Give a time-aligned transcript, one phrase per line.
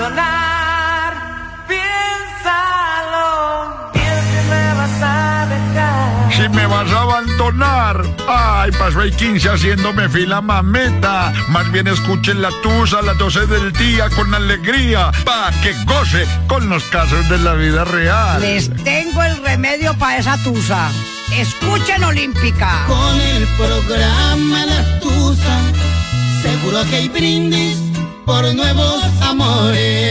[0.00, 1.66] abandonar.
[1.68, 3.22] Piénsalo,
[3.92, 6.32] piensa me vas a dejar.
[6.32, 11.32] Si me vas a abandonar, ay, paso el 15 haciéndome fila mameta.
[11.48, 16.26] Más bien escuchen la tusa a las 12 del día con alegría, pa' que goce
[16.46, 18.40] con los casos de la vida real.
[18.40, 20.90] Les tengo el remedio para esa tusa.
[21.36, 22.84] Escuchen Olímpica.
[22.88, 25.60] Con el programa La Tusa,
[26.42, 27.89] seguro que hay brindis
[28.24, 30.10] por nuevos amores.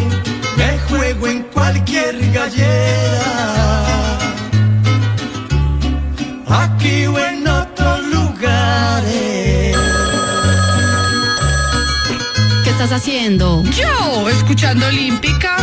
[0.00, 0.22] Nadie.
[0.56, 3.84] Me juego en cualquier gallera.
[6.48, 9.76] Aquí o en otros lugares.
[12.64, 13.62] ¿Qué estás haciendo?
[13.64, 15.56] Yo, escuchando Olímpica.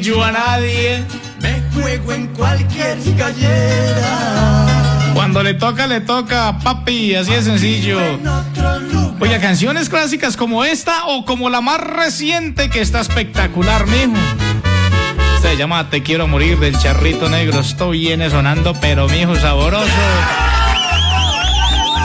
[0.00, 1.04] Arrodillo a nadie.
[1.40, 4.66] Me juego en cualquier gallera.
[5.14, 8.00] Cuando le toca, le toca, papi, así de sencillo.
[9.20, 14.14] Oye, canciones clásicas como esta o como la más reciente que está espectacular, mijo.
[15.42, 17.60] Se llama Te quiero morir del charrito negro.
[17.60, 19.86] Esto viene sonando, pero mijo, saboroso.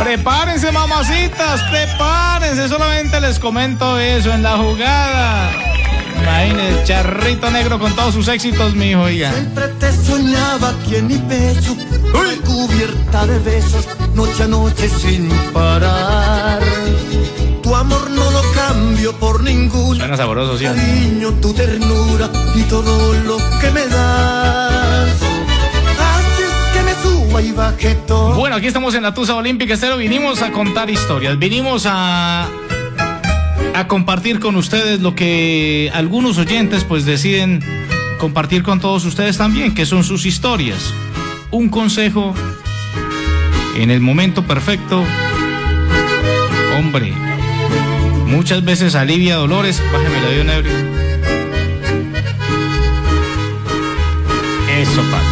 [0.03, 2.67] Prepárense, mamacitas, prepárense.
[2.67, 5.74] Solamente les comento eso en la jugada.
[6.25, 9.31] Imagínense, charrito negro con todos sus éxitos, mijo, oiga.
[9.31, 11.75] Siempre te soñaba aquí en mi pecho,
[12.43, 16.61] cubierta de besos, noche a noche sin parar.
[17.61, 20.65] Tu amor no lo cambio por ningún Suena sabroso, ¿sí?
[20.65, 25.09] cariño, tu ternura y todo lo que me das.
[25.99, 28.35] Haces que me suba y baje todo.
[28.35, 29.97] Bueno, aquí estamos en la Tusa Olímpica Estero.
[29.97, 31.37] Vinimos a contar historias.
[31.39, 32.47] Vinimos a,
[33.75, 37.61] a compartir con ustedes lo que algunos oyentes pues deciden
[38.19, 40.93] compartir con todos ustedes también, que son sus historias.
[41.51, 42.33] Un consejo
[43.75, 45.03] en el momento perfecto.
[46.77, 47.11] Hombre,
[48.25, 49.83] muchas veces alivia dolores.
[49.91, 50.73] Bájeme la de ebrio.
[54.79, 55.24] Eso, papi.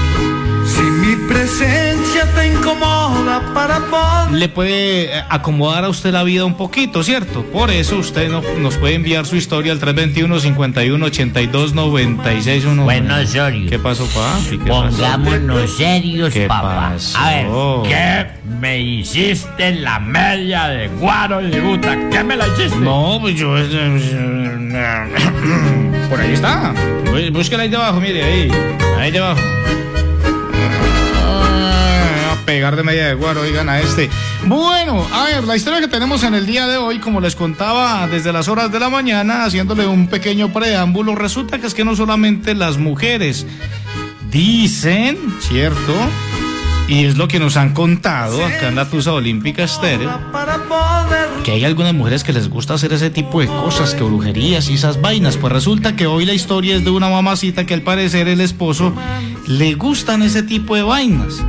[4.32, 7.44] Le puede eh, acomodar a usted la vida un poquito, ¿cierto?
[7.44, 13.16] Por eso usted no- nos puede enviar su historia al 321 51 82 96 Bueno,
[13.22, 13.70] Osorio.
[13.70, 14.58] ¿Qué pasó, pasó?
[14.68, 16.92] Pongámonos serios, ¿Qué papá.
[16.94, 17.18] pasó?
[17.20, 17.48] A ver,
[17.88, 18.26] ¿qué
[18.60, 21.96] me hiciste en la media de guaro y guta?
[22.12, 22.78] ¿Qué me la hiciste?
[22.80, 23.56] No, pues yo.
[23.58, 23.64] eh,
[26.10, 26.74] Por ahí está.
[27.06, 28.52] Bú- Búsquela ahí debajo, mire, ahí.
[29.00, 29.40] Ahí debajo.
[32.46, 34.10] Pegar de media de guaro, oigan a este.
[34.46, 38.08] Bueno, a ver, la historia que tenemos en el día de hoy, como les contaba
[38.08, 41.96] desde las horas de la mañana, haciéndole un pequeño preámbulo, resulta que es que no
[41.96, 43.46] solamente las mujeres
[44.30, 45.94] dicen, ¿cierto?
[46.88, 50.12] Y es lo que nos han contado acá en la Tusa Olímpica Estéreo,
[51.46, 54.74] que hay algunas mujeres que les gusta hacer ese tipo de cosas, que brujerías y
[54.74, 55.38] esas vainas.
[55.38, 58.94] Pues resulta que hoy la historia es de una mamacita que al parecer el esposo
[59.48, 61.42] le gustan ese tipo de vainas.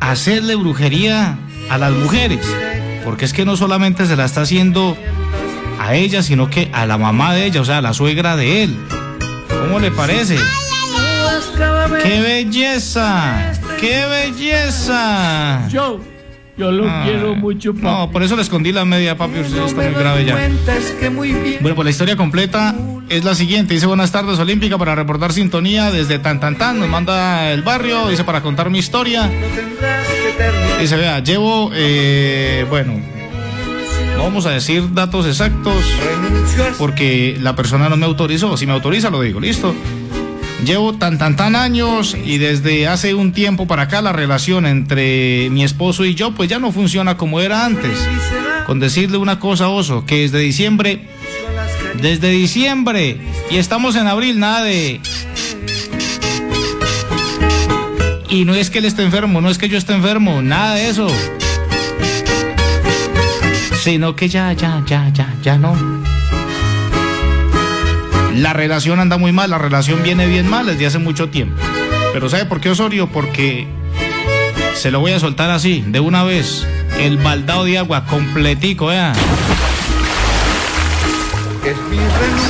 [0.00, 1.38] Hacerle brujería
[1.70, 2.40] a las mujeres.
[3.04, 4.96] Porque es que no solamente se la está haciendo
[5.78, 8.64] a ella, sino que a la mamá de ella, o sea, a la suegra de
[8.64, 8.76] él.
[9.48, 10.36] ¿Cómo le parece?
[12.02, 13.52] ¡Qué belleza!
[13.80, 15.68] ¡Qué belleza!
[15.68, 16.00] Yo,
[16.56, 17.84] yo lo Ah, quiero mucho, papi.
[17.86, 20.34] No, por eso le escondí la media, papi, usted está muy grave ya.
[21.60, 22.74] Bueno, pues la historia completa
[23.08, 23.74] es la siguiente.
[23.74, 26.78] Dice buenas tardes, Olímpica, para reportar sintonía desde Tan Tan Tan.
[26.80, 29.30] Nos manda el barrio, dice para contar mi historia.
[30.80, 33.00] Dice, vea, llevo, eh, bueno,
[34.16, 35.84] no vamos a decir datos exactos
[36.78, 38.56] porque la persona no me autorizó.
[38.56, 39.74] Si me autoriza, lo digo, listo.
[40.64, 45.48] Llevo tan tan tan años y desde hace un tiempo para acá la relación entre
[45.50, 47.98] mi esposo y yo pues ya no funciona como era antes.
[48.66, 51.06] Con decirle una cosa, oso, que desde diciembre,
[52.00, 53.18] desde diciembre
[53.50, 55.00] y estamos en abril, nada de...
[58.28, 60.88] Y no es que él esté enfermo, no es que yo esté enfermo, nada de
[60.88, 61.06] eso.
[63.82, 66.15] Sino que ya, ya, ya, ya, ya no.
[68.36, 71.56] La relación anda muy mal, la relación viene bien mal desde hace mucho tiempo.
[72.12, 73.08] Pero ¿sabe por qué Osorio?
[73.08, 73.66] Porque
[74.74, 76.66] se lo voy a soltar así, de una vez.
[76.98, 79.12] El baldado de agua completico, ¿eh?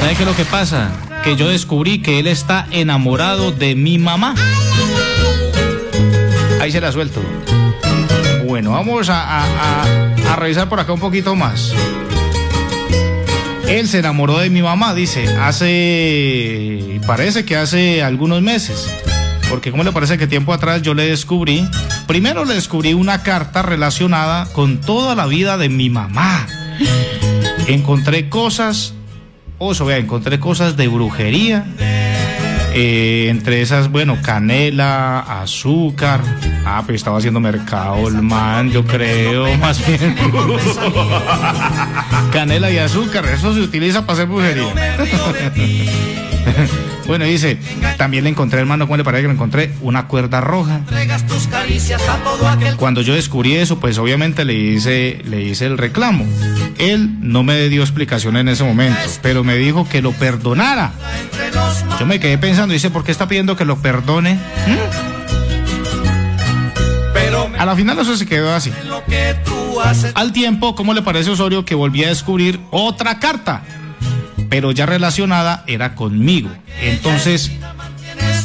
[0.00, 0.90] ¿Sabe qué es lo que pasa?
[1.24, 4.34] Que yo descubrí que él está enamorado de mi mamá.
[6.60, 7.20] Ahí se la suelto.
[8.46, 11.72] Bueno, vamos a, a- revisar por acá un poquito más.
[13.68, 18.88] Él se enamoró de mi mamá, dice, hace, parece que hace algunos meses.
[19.50, 21.68] Porque como le parece que tiempo atrás yo le descubrí,
[22.06, 26.46] primero le descubrí una carta relacionada con toda la vida de mi mamá.
[27.66, 28.94] Encontré cosas,
[29.58, 31.66] oso, vea, encontré cosas de brujería.
[32.74, 36.20] Eh, entre esas, bueno, canela, azúcar.
[36.64, 40.16] Ah, pues estaba haciendo mercado el man, yo creo, más bien.
[42.32, 44.74] Canela y azúcar, eso se utiliza para hacer brujería.
[47.06, 47.58] bueno, dice,
[47.96, 49.72] también le encontré, hermano, ¿cómo le parece que le encontré?
[49.80, 50.80] Una cuerda roja.
[52.76, 56.24] Cuando yo descubrí eso, pues obviamente le hice, le hice el reclamo.
[56.78, 60.92] Él no me dio explicación en ese momento, pero me dijo que lo perdonara.
[61.98, 64.34] Yo me quedé pensando, dice, ¿por qué está pidiendo que lo perdone?
[64.34, 65.16] ¿Mm?
[67.58, 68.72] A la final eso se quedó así.
[70.14, 73.62] Al tiempo, ¿cómo le parece Osorio que volví a descubrir otra carta?
[74.48, 76.50] Pero ya relacionada era conmigo.
[76.80, 77.50] Entonces,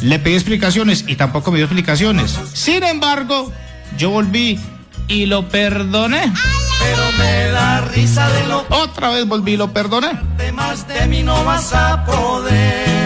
[0.02, 2.38] le pedí explicaciones y tampoco me dio explicaciones.
[2.54, 3.52] Sin embargo,
[3.98, 4.60] yo volví
[5.08, 6.32] y lo perdoné.
[6.80, 10.10] Pero me da risa de lo Otra vez volví y lo perdoné.
[10.38, 13.02] que más de mí no vas a poder.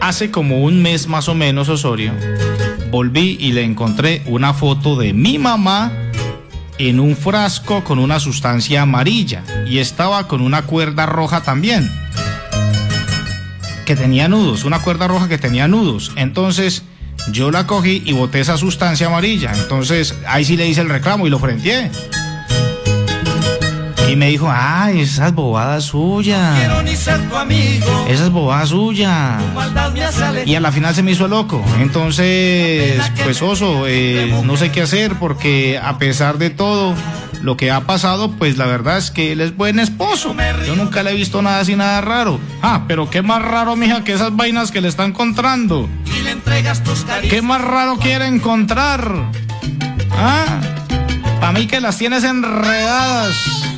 [0.00, 2.12] Hace como un mes más o menos, Osorio,
[2.90, 5.92] volví y le encontré una foto de mi mamá
[6.88, 11.90] en un frasco con una sustancia amarilla y estaba con una cuerda roja también.
[13.84, 16.12] Que tenía nudos, una cuerda roja que tenía nudos.
[16.16, 16.82] Entonces
[17.32, 19.52] yo la cogí y boté esa sustancia amarilla.
[19.54, 21.90] Entonces ahí sí le hice el reclamo y lo frenteé.
[24.10, 26.58] Y me dijo, ay, esas bobadas suyas.
[26.58, 28.06] Quiero ni ser tu amigo.
[28.08, 29.38] Esa es bobada suya.
[29.54, 30.48] Maldad me hace alejar.
[30.48, 31.62] Y a la final se me hizo loco.
[31.78, 36.96] Entonces, pues oso, eh, no sé qué hacer porque a pesar de todo
[37.40, 40.34] lo que ha pasado, pues la verdad es que él es buen esposo.
[40.66, 42.40] Yo nunca le he visto nada así, nada raro.
[42.62, 45.88] Ah, pero qué más raro, mija, que esas vainas que le está encontrando.
[46.18, 47.32] Y le entregas tus caricias.
[47.32, 49.30] ¿Qué más raro quiere encontrar?
[50.10, 50.60] Ah,
[51.38, 53.69] para mí que las tienes enredadas.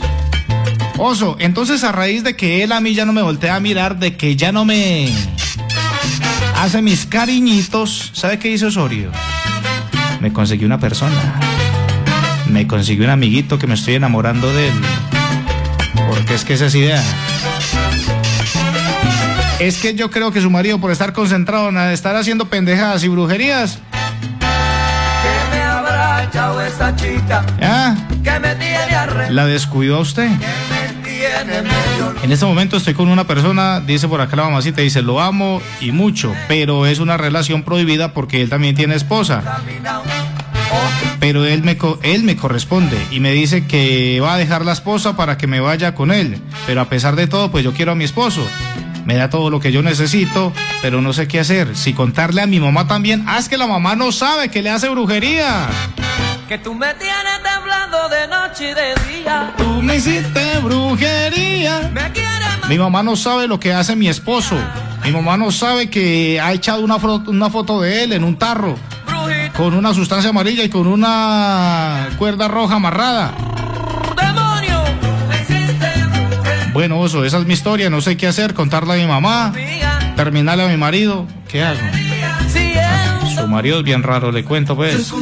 [0.99, 3.99] Oso, entonces a raíz de que él a mí ya no me voltea a mirar,
[3.99, 5.09] de que ya no me
[6.61, 9.11] hace mis cariñitos, ¿sabe qué hizo Osorio?
[10.21, 11.41] Me consiguió una persona.
[12.47, 14.75] Me consiguió un amiguito que me estoy enamorando de él.
[16.09, 17.03] Porque es que esa es idea.
[19.59, 23.09] Es que yo creo que su marido, por estar concentrado en estar haciendo pendejadas y
[23.09, 23.79] brujerías,
[24.39, 27.45] Que me habrá echado esa chica.
[27.63, 27.97] ¿ah?
[29.31, 30.29] La descuidó a usted.
[32.23, 35.61] En este momento estoy con una persona, dice por acá la mamacita, dice, lo amo
[35.81, 39.43] y mucho, pero es una relación prohibida porque él también tiene esposa.
[41.19, 45.17] Pero él me, él me corresponde y me dice que va a dejar la esposa
[45.17, 46.41] para que me vaya con él.
[46.67, 48.47] Pero a pesar de todo, pues yo quiero a mi esposo.
[49.05, 51.77] Me da todo lo que yo necesito, pero no sé qué hacer.
[51.77, 54.71] Si contarle a mi mamá también, ah, es que la mamá no sabe que le
[54.71, 55.69] hace brujería.
[56.49, 59.72] Que tú me tienes temblando de noche y de día.
[59.93, 61.93] Me hiciste brujería.
[62.67, 64.57] Mi mamá no sabe lo que hace mi esposo.
[65.05, 68.37] Mi mamá no sabe que ha echado una, fro- una foto de él en un
[68.39, 68.79] tarro
[69.55, 73.33] con una sustancia amarilla y con una cuerda roja amarrada.
[74.17, 74.83] demonio.
[75.29, 76.71] Me hiciste brujería.
[76.73, 77.91] Bueno, oso, esa es mi historia.
[77.91, 79.53] No sé qué hacer, contarle a mi mamá,
[80.17, 81.27] terminarle a mi marido.
[81.49, 81.79] ¿Qué hago?
[83.39, 85.13] Su marido es bien raro, le cuento pues.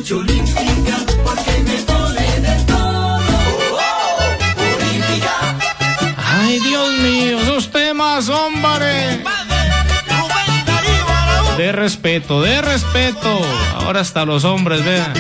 [8.01, 9.23] Hombre.
[11.59, 13.41] De respeto, de respeto.
[13.75, 15.13] Ahora hasta los hombres, vean.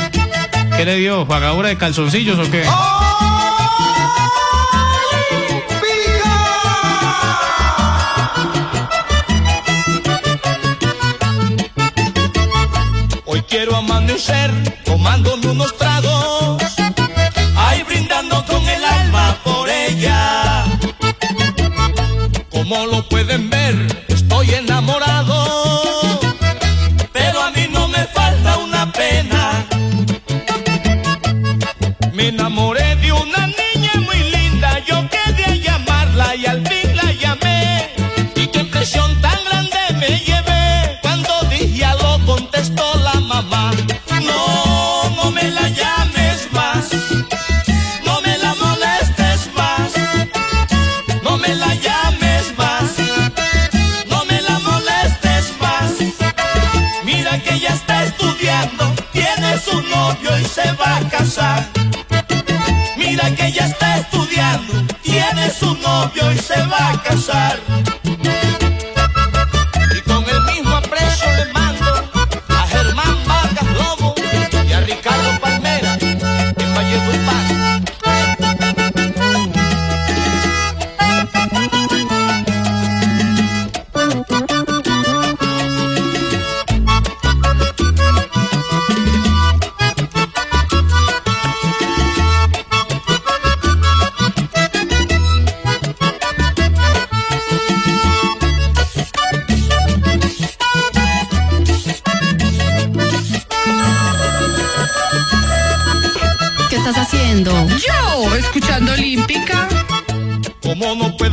[0.77, 1.29] ¿Qué le dio?
[1.29, 2.65] ¿Pagadura de calzoncillos o qué?
[13.27, 14.51] Hoy quiero amanecer
[14.87, 16.10] tomándome unos tragos,
[22.71, 23.50] Como lo pueden
[66.15, 67.70] novio y se va a casar.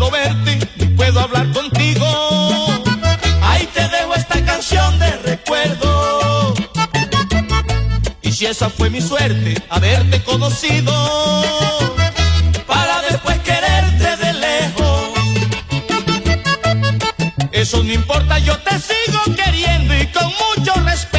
[0.08, 2.06] Puedo verte, ni puedo hablar contigo.
[3.42, 6.54] Ahí te dejo esta canción de recuerdo.
[8.22, 10.94] Y si esa fue mi suerte, haberte conocido.
[12.66, 15.12] Para después quererte de lejos.
[17.52, 21.17] Eso no importa, yo te sigo queriendo y con mucho respeto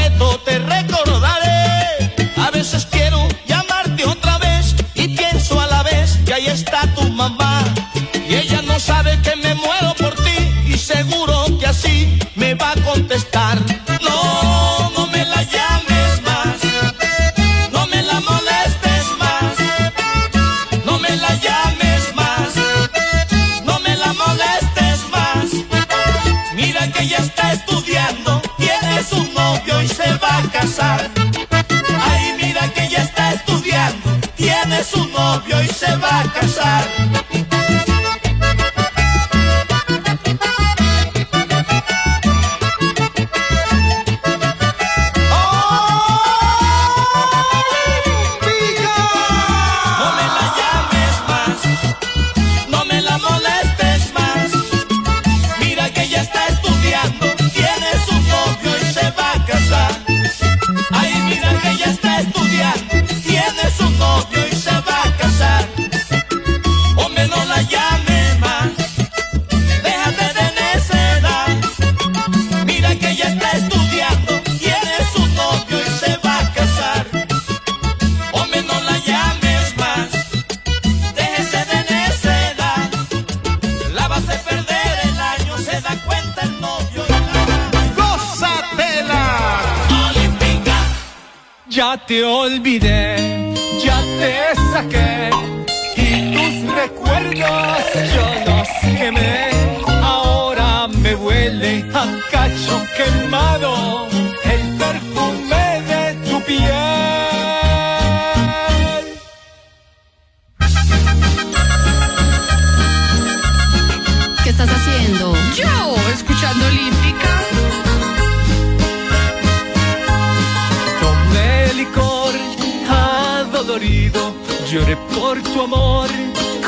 [124.71, 126.09] Lloré por tu amor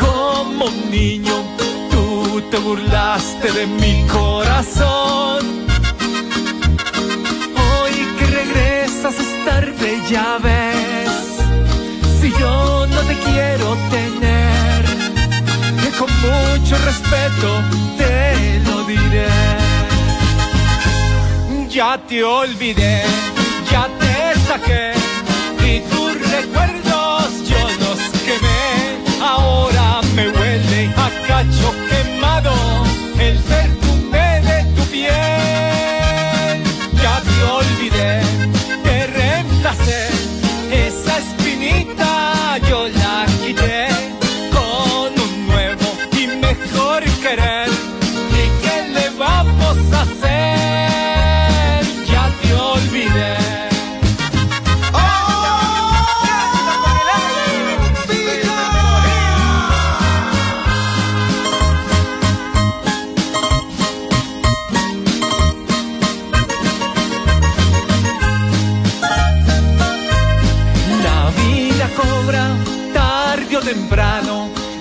[0.00, 1.34] como un niño.
[1.90, 5.40] Tú te burlaste de mi corazón.
[7.68, 11.10] Hoy que regresas es tarde, ya ves.
[12.22, 14.82] Si yo no te quiero tener,
[15.82, 17.48] que con mucho respeto
[17.98, 19.28] te lo diré.
[21.68, 23.02] Ya te olvidé,
[23.70, 24.92] ya te saqué
[25.66, 26.89] y tu recuerdo
[29.40, 32.54] Ahora me huele a cacho quemado
[33.18, 36.56] el perfume de tu piel.
[37.02, 38.12] Ya te olvidé,
[38.84, 40.02] te reemplacé.
[40.86, 43.89] Esa espinita yo la quité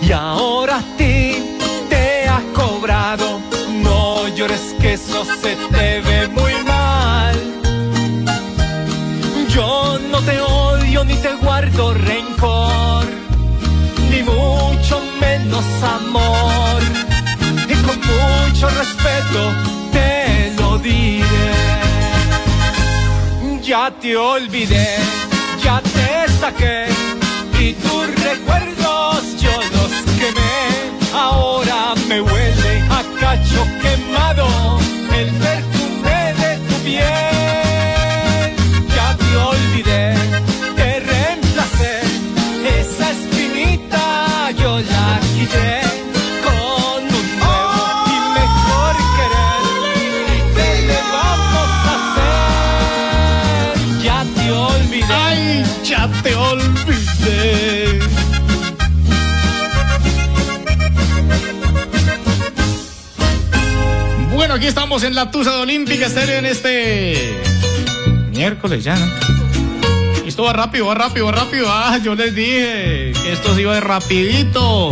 [0.02, 1.58] y ahora a ti
[1.90, 3.42] te ha cobrado.
[3.84, 7.36] No llores que eso se te ve muy mal.
[9.50, 13.06] Yo no te odio ni te guardo rencor,
[14.12, 15.66] ni mucho menos
[15.98, 16.82] amor.
[17.68, 19.42] Y con mucho respeto
[19.92, 21.26] te lo diré.
[23.64, 24.98] Ya te olvidé,
[25.64, 27.19] ya te saqué
[27.60, 31.14] y tus recuerdos yo los quemé.
[31.14, 34.80] Ahora me huele a cacho quemado
[35.14, 37.29] el perfume de tu piel.
[64.90, 67.40] Estamos en la Tusa de Olímpica Estéreo en este
[68.32, 69.06] miércoles ya, ¿no?
[70.26, 71.68] Esto va rápido, va rápido, va rápido.
[71.70, 74.90] Ah, yo les dije que esto se iba de rapidito.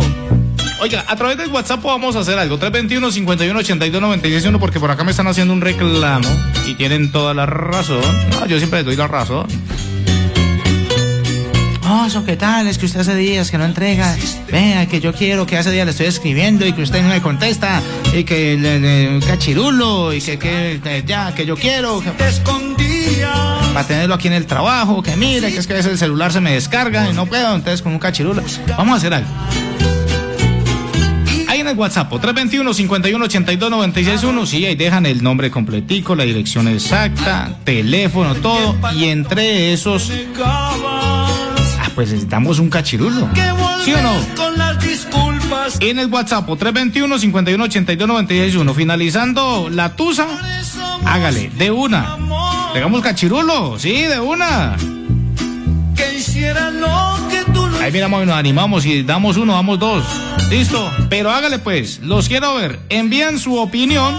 [0.80, 2.58] Oiga, a través del WhatsApp vamos a hacer algo.
[2.58, 6.28] 321 51 82 96 porque por acá me están haciendo un reclamo
[6.64, 8.00] y tienen toda la razón.
[8.30, 9.48] No, yo siempre les doy la razón.
[12.26, 14.16] Qué tal, es que usted hace días que no entrega.
[14.50, 17.20] Vea, que yo quiero que hace días le estoy escribiendo y que usted no me
[17.20, 17.82] contesta.
[18.14, 22.00] Y que le, le- cachirulo y que, que, ya, que yo quiero.
[22.00, 22.10] que-
[23.74, 26.32] para tenerlo aquí en el trabajo, que mire, que es que a veces el celular
[26.32, 28.42] se me descarga y no puedo, entonces con un cachirulo.
[28.76, 29.28] Vamos a hacer algo.
[31.48, 38.34] Ahí en el WhatsApp, 321-5182-961, sí, ahí dejan el nombre completico, la dirección exacta, teléfono,
[38.36, 40.12] todo, y entre esos,
[41.98, 43.28] pues necesitamos un cachirulo.
[43.84, 44.14] ¿Sí o no?
[44.36, 45.78] Con las disculpas.
[45.80, 50.28] En el WhatsApp, 321-5182-961, finalizando la tusa,
[51.04, 52.16] hágale, de una.
[52.72, 54.76] Pegamos cachirulo, sí, de una.
[55.96, 60.04] Que hiciera lo que tú Ahí miramos y nos animamos y damos uno, damos dos.
[60.50, 60.88] Listo.
[61.10, 62.78] Pero hágale pues, los quiero ver.
[62.90, 64.14] Envían su opinión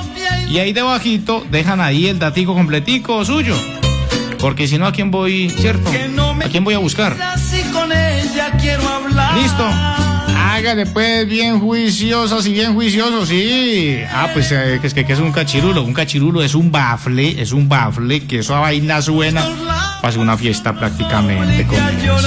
[0.50, 3.56] y ahí debajito dejan ahí el datico completico suyo.
[4.38, 5.90] Porque si no, ¿a quién voy, cierto?
[5.90, 7.16] ¿A quién voy a buscar?
[8.60, 9.38] Quiero hablar.
[9.38, 9.66] Listo.
[10.38, 14.00] Hágale pues bien juiciosas y bien juiciosos, sí.
[14.12, 15.84] Ah, pues eh, es que, que es un cachirulo.
[15.84, 19.46] Un cachirulo es un bafle, es un bafle, que esa vaina suena.
[20.02, 22.18] Pasa una fiesta prácticamente con eso.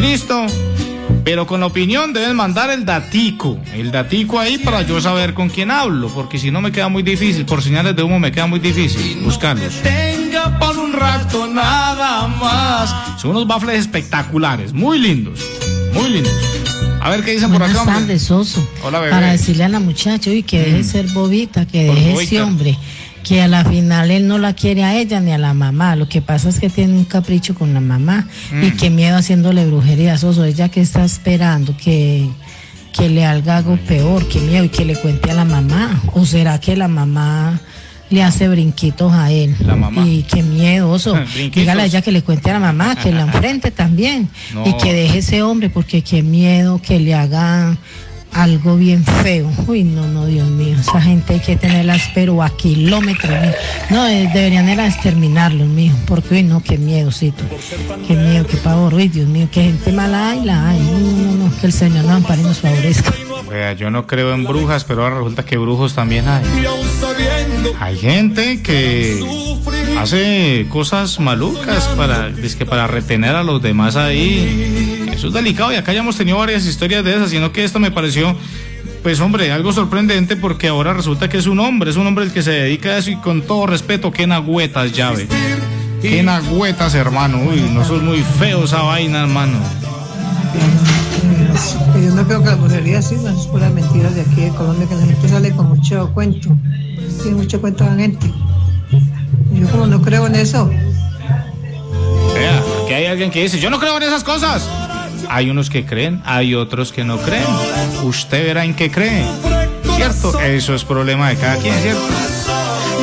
[0.00, 0.46] Listo.
[1.24, 3.58] Pero con la opinión deben mandar el datico.
[3.72, 6.08] El datico ahí para yo saber con quién hablo.
[6.08, 7.46] Porque si no me queda muy difícil.
[7.46, 9.74] Por señales de humo me queda muy difícil buscarlos.
[9.82, 13.20] Tenga por un rato nada más.
[13.20, 14.72] Son unos bafles espectaculares.
[14.74, 15.40] Muy lindos.
[15.94, 16.32] Muy lindos.
[17.00, 17.72] A ver qué dicen por acá.
[17.84, 18.66] Buenas tardes, Soso.
[18.82, 19.12] Hola, bebé.
[19.12, 20.84] Para decirle a la muchacha, uy, que deje Mm.
[20.84, 22.78] ser bobita, que deje ese hombre,
[23.24, 25.96] que a la final él no la quiere a ella ni a la mamá.
[25.96, 28.76] Lo que pasa es que tiene un capricho con la mamá y Mm.
[28.76, 30.44] que miedo haciéndole brujería, Soso.
[30.44, 32.28] Ella que está esperando que,
[32.92, 36.02] que le haga algo peor, que miedo y que le cuente a la mamá.
[36.12, 37.58] ¿O será que la mamá
[38.10, 39.56] le hace brinquitos a él?
[39.66, 40.06] La mamá.
[40.06, 41.14] Y qué miedoso.
[41.54, 44.28] Dígale a ella que le cuente a la mamá, que la enfrente también.
[44.52, 44.68] No.
[44.68, 47.76] Y que deje ese hombre, porque qué miedo que le haga
[48.34, 49.50] algo bien feo.
[49.66, 53.30] Uy, no, no, Dios mío, esa gente hay que tenerlas pero a kilómetros.
[53.30, 53.52] mío.
[53.90, 57.44] No, eh, deberían era exterminarlos, mío, porque uy, no, qué miedocito,
[58.06, 60.80] qué miedo, qué pavor, uy, Dios mío, qué gente mala hay, la hay.
[60.80, 63.14] No, no, no, que el Señor nos ampare y nos favorezca.
[63.48, 66.44] Vea, yo no creo en brujas, pero ahora resulta que brujos también hay.
[67.78, 69.22] Hay gente que
[69.98, 75.03] hace cosas malucas para, que para retener a los demás ahí.
[75.14, 77.78] Eso es delicado y acá ya hemos tenido varias historias de esas, sino que esto
[77.78, 78.36] me pareció,
[79.02, 82.32] pues hombre, algo sorprendente porque ahora resulta que es un hombre, es un hombre el
[82.32, 85.28] que se dedica a eso y con todo respeto, qué nagüetas, llave.
[86.02, 87.38] Qué nagüetas, hermano.
[87.48, 89.56] Uy, no sos muy feo esa vaina, hermano.
[91.94, 94.96] Yo no creo que la brujería sirva, es pura mentira de aquí de Colombia, que
[94.96, 96.50] la gente sale con mucho cuento.
[97.22, 98.30] Tiene mucho cuento la gente.
[99.54, 100.68] Yo como no creo en eso.
[102.34, 104.68] Vea, que hay alguien que dice, yo no creo en esas cosas.
[105.28, 107.44] Hay unos que creen, hay otros que no creen.
[108.04, 109.24] Usted verá en qué cree.
[109.96, 110.38] ¿Cierto?
[110.40, 112.02] Eso es problema de cada quien, ¿cierto?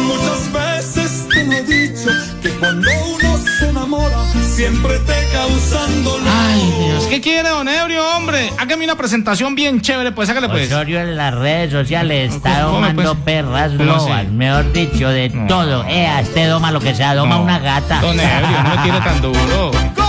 [0.03, 2.09] Muchas veces te lo he dicho
[2.41, 4.17] que cuando uno se enamora
[4.53, 6.27] siempre te causan dolor.
[6.29, 8.51] Ay, Dios, ¿qué quiere, don Ebrio, hombre?
[8.59, 10.67] Hágame una presentación bien chévere, pues, hágale, pues.
[10.71, 13.23] Osorio en las redes sociales está ¿Cómo, domando pues?
[13.25, 15.47] perras lobas, mejor dicho, de No.
[15.47, 15.85] todo.
[15.87, 17.43] Eh, este doma lo que sea, doma No.
[17.43, 18.01] una gata.
[18.01, 19.71] Don Ebrio, no le tire tan duro.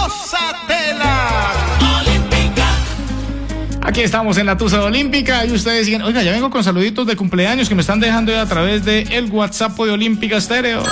[3.84, 6.02] Aquí estamos en la Tusa Olímpica y ustedes siguen.
[6.02, 9.30] Oiga, ya vengo con saluditos de cumpleaños que me están dejando a través de el
[9.30, 10.82] WhatsApp de Olímpica Estéreo.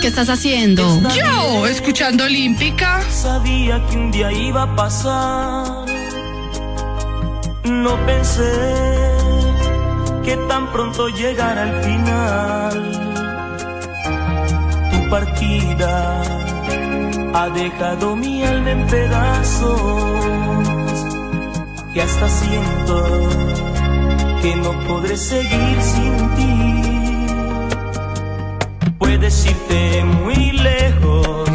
[0.00, 1.02] ¿Qué estás haciendo?
[1.14, 3.02] Yo, escuchando Olímpica.
[3.10, 5.66] Sabía que un día iba a pasar.
[7.64, 8.52] No pensé
[10.24, 12.92] que tan pronto llegara el final.
[14.90, 16.22] Tu partida
[17.34, 19.80] ha dejado mi alma en pedazos.
[21.94, 23.28] Y hasta siento
[24.42, 26.82] que no podré seguir sin ti.
[28.98, 31.50] Puedes irte muy lejos,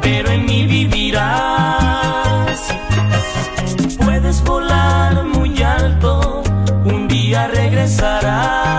[0.00, 2.60] pero en mí vivirás.
[4.04, 6.42] Puedes volar muy alto,
[6.84, 8.69] un día regresarás.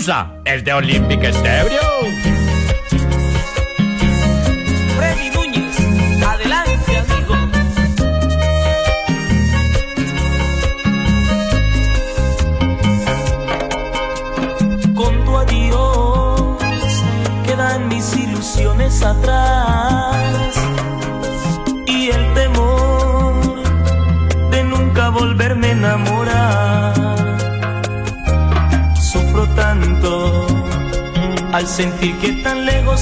[0.00, 2.39] La Tusa es de Olympic Stereo.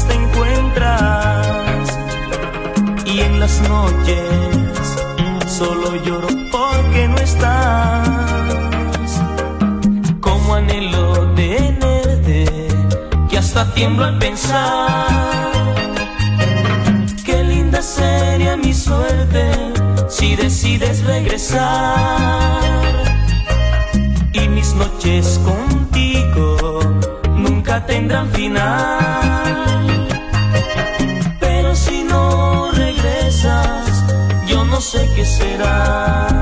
[0.06, 1.88] Te encuentras
[3.04, 4.96] y en las noches
[5.46, 8.08] solo lloro porque no estás.
[10.20, 12.68] Como anhelo tenerte
[13.28, 15.06] que hasta tiemblo al pensar.
[17.24, 19.50] Qué linda sería mi suerte
[20.08, 22.58] si decides regresar.
[24.32, 26.80] y mis noches contigo
[27.34, 29.47] nunca tendrán final.
[34.90, 36.37] Sé qué será.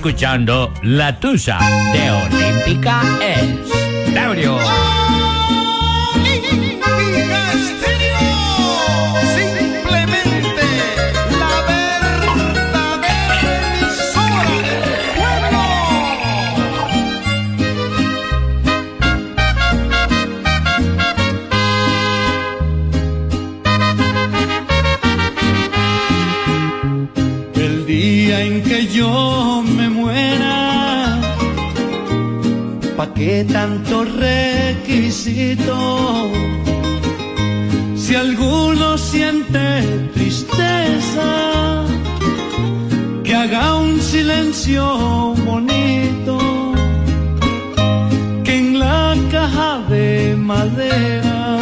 [0.00, 1.58] Escuchando La Tusa
[1.92, 5.09] de Olímpica Estéreo.
[37.96, 41.84] Si alguno siente tristeza,
[43.22, 44.84] que haga un silencio
[45.46, 46.36] bonito,
[48.42, 51.58] que en la caja de madera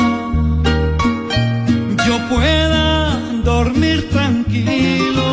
[2.06, 5.28] yo pueda dormir tranquilo.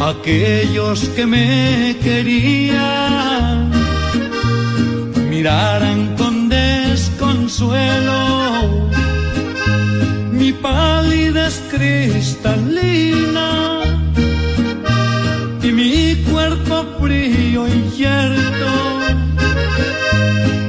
[0.00, 3.55] Aquellos que me querían
[5.46, 8.18] miraran con desconsuelo
[10.32, 13.48] mi palidez cristalina
[15.62, 18.72] y mi cuerpo frío y yerto.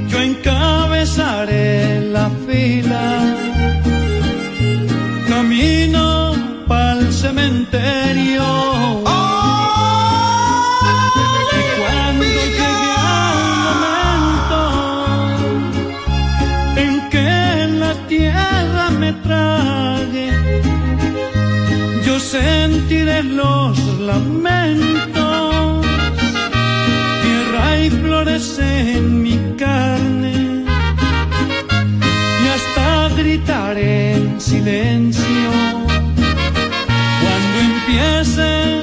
[0.10, 3.36] Yo encabezaré la fila,
[5.28, 6.36] camino
[6.68, 8.67] pa'l cementerio.
[22.38, 25.86] Sentiré los lamentos.
[27.24, 30.66] Tierra y flores en mi carne.
[32.44, 35.50] Y hasta gritaré en silencio.
[37.22, 38.77] Cuando empiecen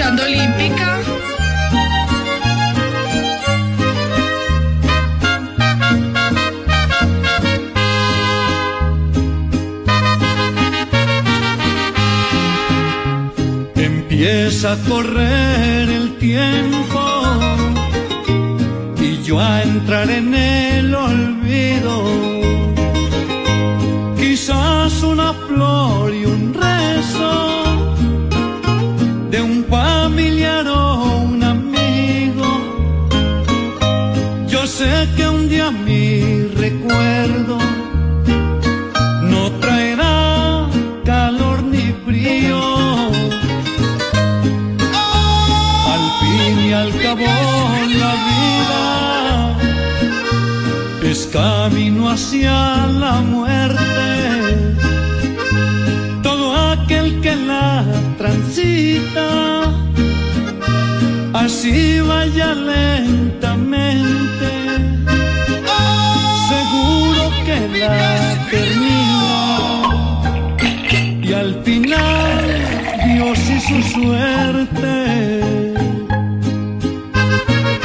[0.00, 0.98] escuchando Olímpica.
[13.76, 17.00] Empieza a correr el tiempo
[19.00, 22.04] y yo a entrar en el olvido.
[24.18, 25.69] Quizás una flor
[39.30, 40.68] no traerá
[41.04, 42.60] calor ni frío.
[45.94, 47.26] Al fin y al cabo
[48.02, 48.82] la vida
[51.02, 54.08] es camino hacia la muerte.
[56.22, 57.84] Todo aquel que la
[58.18, 59.28] transita,
[61.34, 63.19] así vaya lentamente,
[71.22, 72.44] y al final
[73.06, 75.40] Dios y su suerte.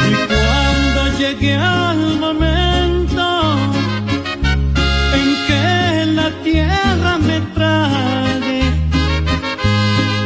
[0.10, 3.26] Y cuando llegue al momento
[5.14, 8.62] en que la tierra me trague,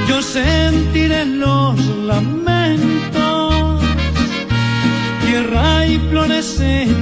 [0.08, 3.84] yo sentiré los lamentos,
[5.23, 6.98] tierra y florecer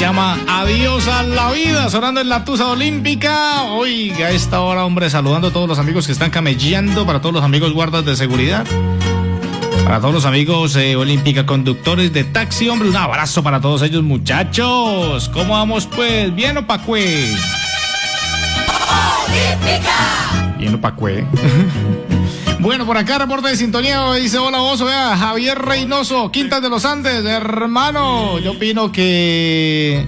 [0.00, 3.64] llama Adiós a la vida, sonando en la Tusa Olímpica.
[3.64, 7.34] Oiga, a esta hora, hombre, saludando a todos los amigos que están camellando, para todos
[7.34, 8.64] los amigos guardas de seguridad.
[9.84, 14.02] Para todos los amigos eh, olímpica conductores de taxi, hombre, un abrazo para todos ellos,
[14.02, 15.28] muchachos.
[15.28, 16.34] ¿Cómo vamos, pues?
[16.34, 17.36] ¿Bien o pacue?
[20.58, 21.26] Bien o pacue.
[22.60, 26.84] Bueno, por acá reporte de sintonía, dice hola oso, vea, Javier Reynoso, Quintas de los
[26.84, 28.38] Andes, hermano.
[28.38, 30.06] Yo opino que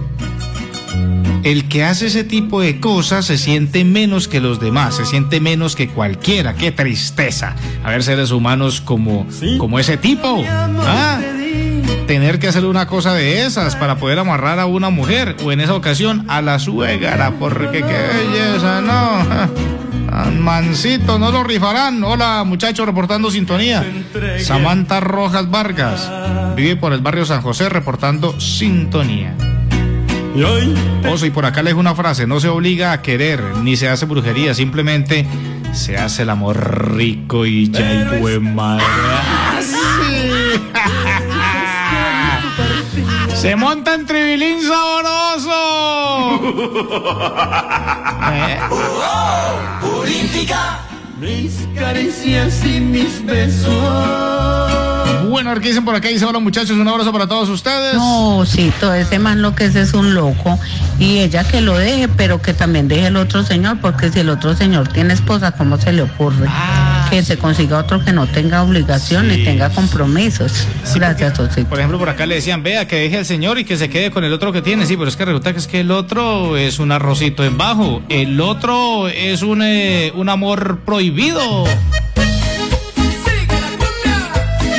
[1.43, 5.41] el que hace ese tipo de cosas se siente menos que los demás, se siente
[5.41, 6.53] menos que cualquiera.
[6.53, 7.55] Qué tristeza.
[7.83, 9.25] A ver, seres humanos como,
[9.57, 10.43] como ese tipo.
[10.47, 11.19] ¿Ah?
[12.05, 15.59] Tener que hacer una cosa de esas para poder amarrar a una mujer o en
[15.59, 19.92] esa ocasión a la suegra, porque qué belleza, no.
[20.39, 22.03] Mancito, no lo rifarán.
[22.03, 23.83] Hola, muchachos, reportando sintonía.
[24.39, 26.09] Samantha Rojas Vargas
[26.55, 29.35] vive por el barrio San José reportando sintonía.
[31.11, 33.87] Oso, y por acá le dejo una frase, no se obliga a querer, ni se
[33.87, 35.27] hace brujería, simplemente
[35.73, 38.83] se hace el amor rico y ya hay buen madre.
[38.85, 39.75] Ah, sí.
[43.35, 45.51] Se monta en tribilín sabroso.
[48.31, 48.59] ¿Eh?
[50.03, 50.81] Olímpica.
[51.19, 54.92] Mis caricias y mis besos.
[55.29, 56.07] Bueno, a ver qué dicen por acá.
[56.09, 57.95] Dice, hola muchachos, un abrazo para todos ustedes.
[57.95, 60.59] No, sí, todo ese man lo que es es un loco.
[60.99, 64.29] Y ella que lo deje, pero que también deje el otro señor, porque si el
[64.29, 66.47] otro señor tiene esposa, ¿cómo se le ocurre?
[67.09, 69.43] que se consiga otro que no tenga obligaciones, Sí.
[69.43, 70.65] tenga compromisos.
[70.95, 71.69] Gracias, Osito.
[71.69, 74.09] Por ejemplo, por acá le decían, vea, que deje al señor y que se quede
[74.09, 74.87] con el otro que tiene.
[74.87, 78.01] Sí, pero es que resulta que es que el otro es un arrocito en bajo.
[78.09, 81.65] El otro es un, eh, un amor prohibido.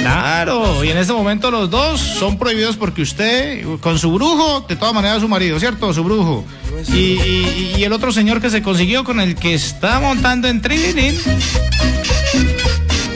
[0.05, 4.77] Claro, y en este momento los dos son prohibidos porque usted, con su brujo, de
[4.77, 5.95] todas maneras su marido, ¿cierto?
[5.95, 6.45] Su brujo.
[6.93, 11.19] Y, el otro señor que se consiguió con el que está montando en Tribilín.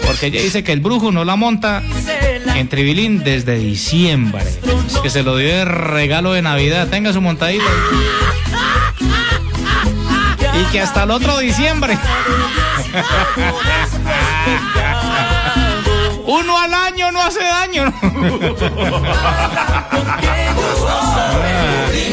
[0.07, 1.83] Porque ella dice que el brujo no la monta
[2.55, 4.45] en Tribilín desde diciembre.
[5.03, 6.89] Que se lo dio de regalo de Navidad.
[6.89, 7.65] Tenga su montadita.
[10.59, 11.99] Y que hasta el otro diciembre.
[16.31, 17.91] Uno al año no hace daño.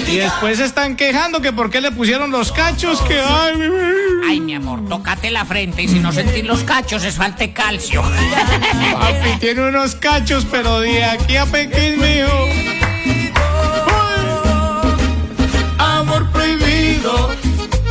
[0.07, 3.65] y después se están quejando que por qué le pusieron los cachos que ay, mi-
[4.27, 7.51] Ay, mi amor, tócate la frente y si no sentís los cachos es falta de
[7.53, 8.01] calcio.
[8.01, 12.47] Papi tiene unos cachos, pero de aquí a Pekín, mijo.
[15.77, 17.35] Amor prohibido,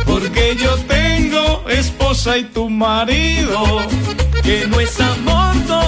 [0.05, 3.85] porque yo tengo esposa y tu marido.
[4.43, 5.44] Que no es amor,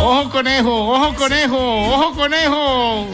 [0.10, 3.08] Ojo conejo, ojo conejo, ojo conejo.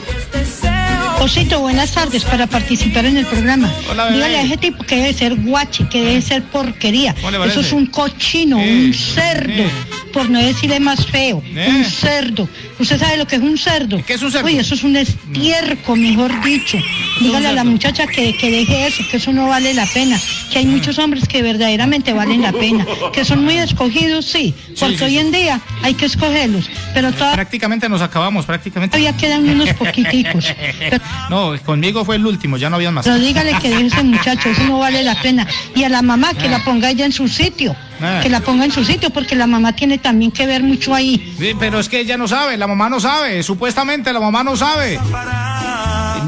[1.22, 3.74] Osito, buenas tardes para participar en el programa.
[3.90, 4.16] Hola, bebé.
[4.18, 7.16] Dígale a ese tipo que debe ser guachi, que debe ser porquería.
[7.48, 9.64] Eso es un cochino, un cerdo.
[10.14, 11.44] Por no decirle más feo.
[11.46, 11.68] Eh.
[11.70, 12.48] Un cerdo.
[12.80, 14.02] ¿Usted sabe lo que es un cerdo?
[14.06, 14.46] ¿Qué es un cerdo?
[14.46, 16.78] Uy, eso es un estiércol, mejor dicho.
[17.20, 20.20] Dígale a la muchacha que, que deje eso, que eso no vale la pena.
[20.52, 22.86] Que hay muchos hombres que verdaderamente valen la pena.
[23.12, 24.54] Que son muy escogidos, sí.
[24.80, 25.18] Porque sí, hoy sí.
[25.20, 26.70] en día hay que escogerlos.
[26.94, 28.98] Pero todavía Prácticamente nos acabamos, prácticamente.
[29.20, 30.46] quedan unos poquiticos.
[30.80, 31.00] Pero-
[31.30, 33.06] No, conmigo fue el último, ya no habían más.
[33.06, 35.48] Pero dígale que deje ese muchacho, eso no vale la pena.
[35.76, 38.20] Y a la mamá que la ponga ella en su sitio, Ah.
[38.22, 41.34] que la ponga en su sitio, porque la mamá tiene también que ver mucho ahí.
[41.38, 44.56] Sí, pero es que ella no sabe, la mamá no sabe, supuestamente la mamá no
[44.56, 45.00] sabe.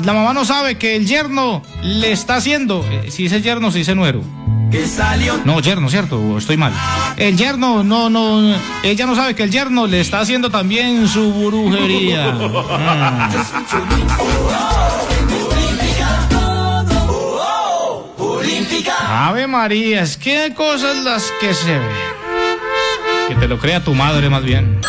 [0.04, 3.80] La mamá no sabe que el yerno le está haciendo, eh, si dice yerno, si
[3.80, 4.22] dice nuero.
[5.46, 6.74] No, yerno, cierto, estoy mal.
[7.16, 11.32] El yerno, no, no, ella no sabe que el yerno le está haciendo también su
[11.34, 12.38] brujería.
[14.58, 15.15] Ah.
[18.92, 21.82] Ave María, es que hay cosas las que se ven.
[23.28, 24.80] Que te lo crea tu madre más bien.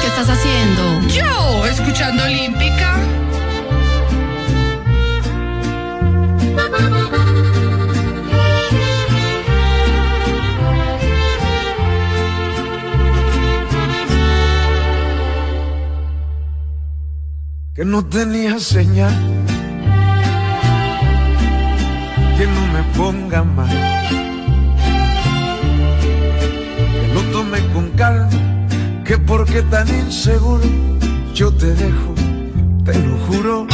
[0.00, 1.08] ¿Qué estás haciendo?
[1.08, 2.98] Yo, escuchando Olímpica.
[17.74, 19.41] que no tenía señal,
[22.96, 23.68] ponga mal,
[27.00, 28.28] que lo tome con calma,
[29.04, 30.64] que porque tan inseguro
[31.34, 32.14] yo te dejo,
[32.84, 33.66] te lo juro.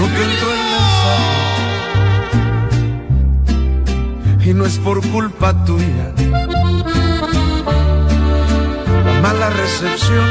[0.00, 1.30] No te entró el mensaje
[4.50, 6.12] y no es por culpa tuya.
[9.04, 10.28] La mala recepción,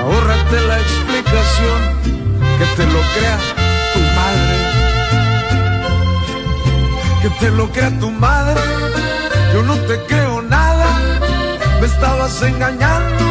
[0.00, 1.80] ahórrate la explicación,
[2.58, 3.67] que te lo crea
[7.28, 8.58] Que te lo crea tu madre,
[9.52, 10.86] yo no te creo nada,
[11.78, 13.24] me estabas engañando,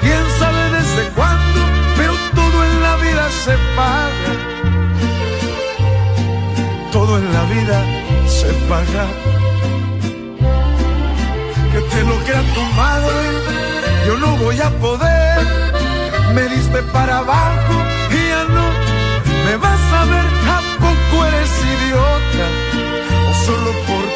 [0.00, 1.60] quién sabe desde cuándo,
[1.96, 4.32] pero todo en la vida se paga,
[6.92, 7.84] todo en la vida
[8.28, 9.06] se paga.
[11.72, 13.18] Que te lo crea tu madre,
[14.06, 15.44] yo no voy a poder,
[16.36, 17.74] me diste para abajo
[18.10, 18.66] y ya no
[19.44, 20.23] me vas a ver,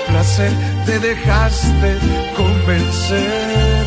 [0.09, 0.52] placer
[0.86, 1.98] te dejaste
[2.36, 3.86] convencer.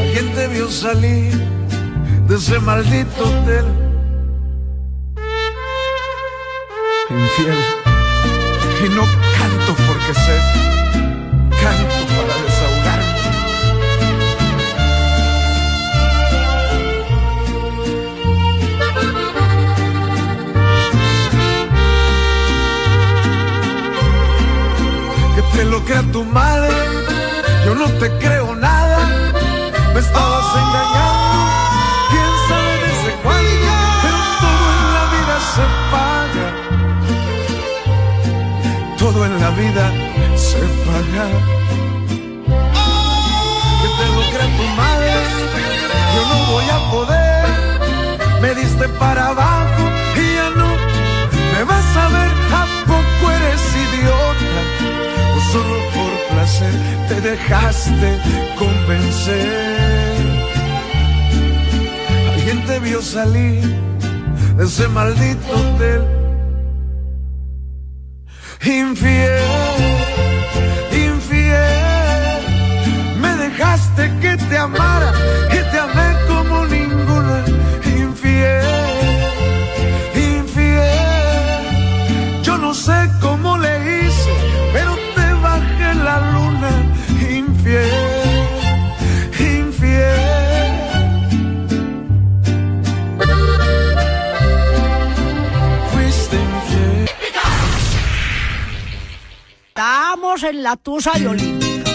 [0.00, 1.32] Alguien te vio salir
[2.28, 3.66] de ese maldito hotel.
[7.10, 7.58] Infiel.
[8.84, 9.02] Y no
[9.38, 10.36] canto porque sé,
[11.62, 11.99] canto
[25.90, 26.70] que tu madre,
[27.64, 28.98] yo no te creo nada,
[29.92, 31.38] me estabas engañando,
[32.10, 33.70] quién sabe desde cuándo,
[34.02, 36.48] pero todo en la vida se paga,
[39.00, 39.84] todo en la vida
[40.48, 41.26] se paga.
[43.80, 45.12] Que te lo crea tu madre,
[46.14, 47.46] yo no voy a poder,
[48.40, 49.82] me diste para abajo
[50.14, 50.68] y ya no
[51.52, 52.79] me vas a ver, ¿a
[57.08, 58.18] te dejaste
[58.58, 59.48] convencer.
[62.32, 63.62] Alguien te vio salir
[64.56, 66.19] de ese maldito hotel.
[100.40, 101.90] Estamos en la tusa de Olímpica.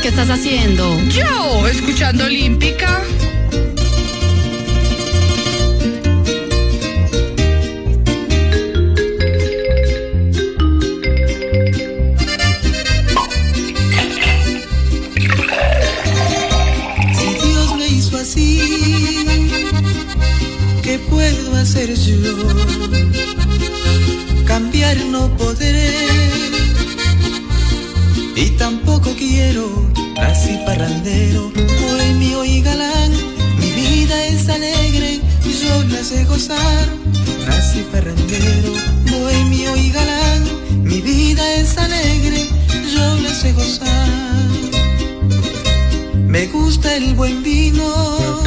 [0.00, 0.96] ¿Qué estás haciendo?
[1.08, 3.02] Yo, escuchando Olímpica.
[17.12, 19.26] Si Dios me hizo así,
[20.84, 23.31] ¿qué puedo hacer yo?
[25.10, 25.90] No podré
[28.36, 29.90] y tampoco quiero.
[30.16, 33.10] Nací parrandero, bohemio y galán.
[33.58, 35.22] Mi vida es alegre
[35.52, 36.88] yo la sé gozar.
[37.46, 38.72] Nací parrandero,
[39.10, 40.42] bohemio y galán.
[40.82, 42.48] Mi vida es alegre,
[42.94, 44.08] yo la sé gozar.
[46.26, 48.42] Me gusta el buen vino,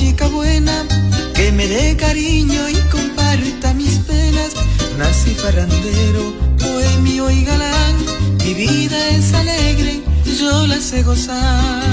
[0.00, 0.86] chica buena
[1.34, 4.52] que me dé cariño y comparta mis penas.
[4.98, 6.24] Nací parrandero,
[6.62, 7.96] bohemio y galán.
[8.42, 10.00] Mi vida es alegre,
[10.40, 11.84] yo la sé gozar.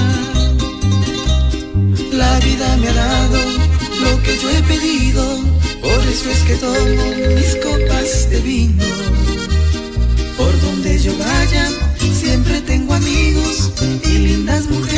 [2.13, 3.39] La vida me ha dado
[4.03, 5.23] lo que yo he pedido,
[5.81, 7.05] por eso es que tomo
[7.35, 8.85] mis copas de vino.
[10.37, 11.65] Por donde yo vaya,
[12.21, 13.71] siempre tengo amigos
[14.05, 14.96] y lindas mujeres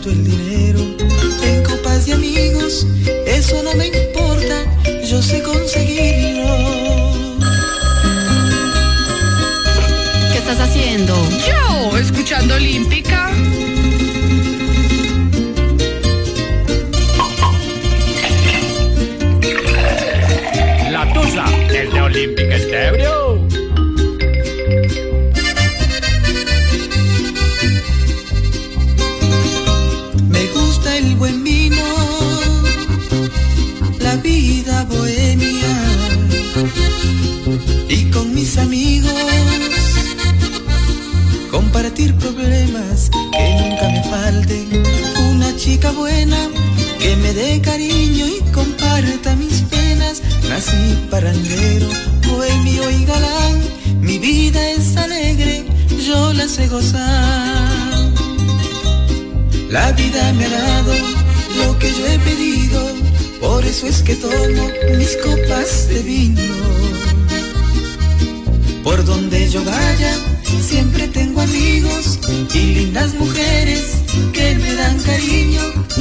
[0.00, 0.80] gasto el dinero
[1.42, 2.86] en copas de amigos,
[3.26, 4.64] eso no me importa,
[5.04, 7.12] yo sé conseguirlo.
[10.32, 11.14] ¿Qué estás haciendo?
[11.46, 13.30] Yo, escuchando Olímpica.
[20.90, 21.44] La tusa,
[21.74, 23.29] el de Olímpica Estéreo.
[46.00, 46.40] Buena
[46.98, 50.22] que me dé cariño y comparta mis penas.
[50.48, 51.88] Nací parandero,
[52.26, 53.56] bohemio y galán,
[54.00, 55.64] mi vida es alegre,
[56.06, 58.00] yo la sé gozar.
[59.76, 60.94] La vida me ha dado
[61.60, 62.80] lo que yo he pedido,
[63.40, 64.64] por eso es que tomo
[64.98, 66.56] mis copas de vino.
[68.82, 70.12] Por donde yo vaya,
[70.58, 72.18] siempre tengo amigos
[72.54, 75.60] y lindas mujeres que me dan cariño.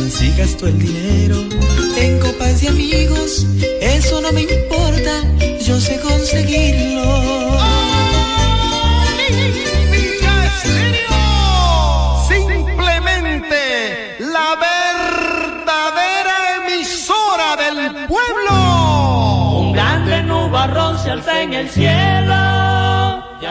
[0.10, 1.38] Si gasto el dinero
[1.98, 3.46] en copas y amigos,
[3.82, 5.24] eso no me importa,
[5.66, 7.60] yo sé conseguirlo.
[12.28, 16.36] Simplemente la verdadera
[16.66, 19.60] emisora del pueblo.
[19.60, 22.59] Un grande nubarrón se alza en el cielo,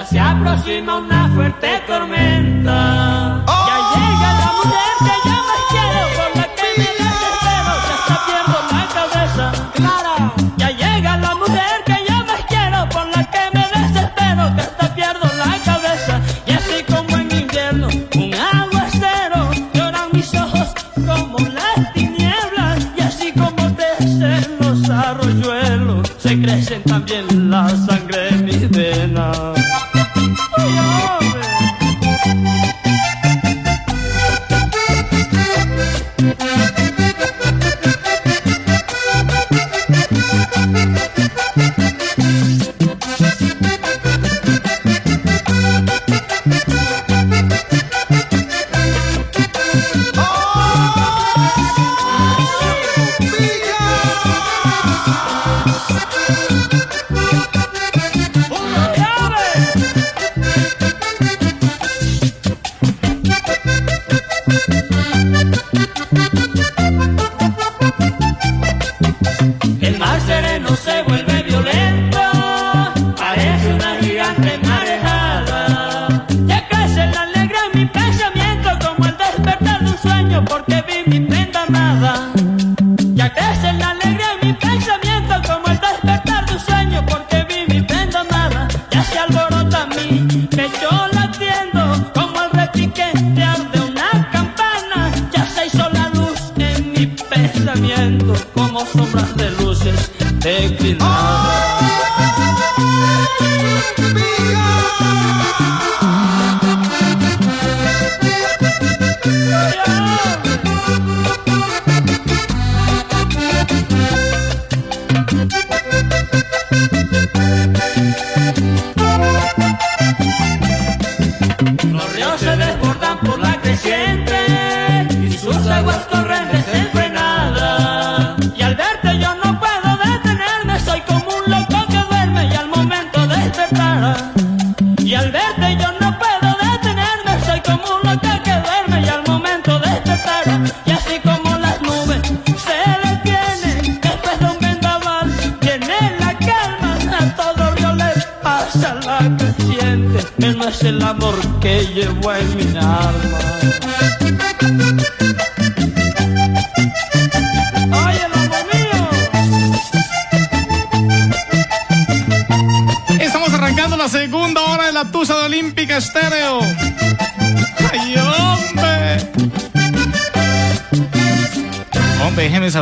[0.04, 3.47] se aproxima una fuerte tormenta.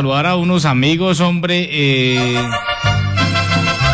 [0.07, 2.41] Saludar a unos amigos, hombre, eh,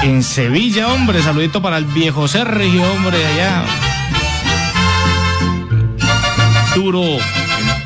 [0.04, 1.24] en Sevilla, hombre.
[1.24, 3.64] Saludito para el viejo Sergio, hombre, allá.
[6.76, 7.18] Duro,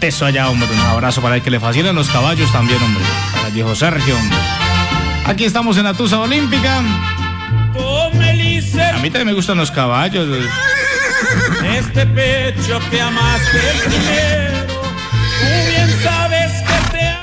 [0.02, 0.68] teso allá, hombre.
[0.70, 3.02] Un abrazo para el que le fascinan los caballos también, hombre.
[3.34, 4.18] Para el viejo Sergio.
[5.26, 6.80] Aquí estamos en la Tusa Olímpica.
[6.80, 6.84] A
[8.98, 10.28] mí también me gustan los caballos.
[11.78, 16.67] Este pecho que amas el primero, tú bien sabes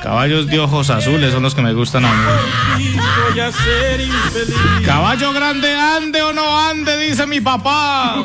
[0.04, 2.94] Caballos de ojos azules son los que me gustan a mí.
[3.30, 4.54] voy a ser infeliz.
[4.84, 8.22] Caballo grande, ande o no ande, dice mi papá.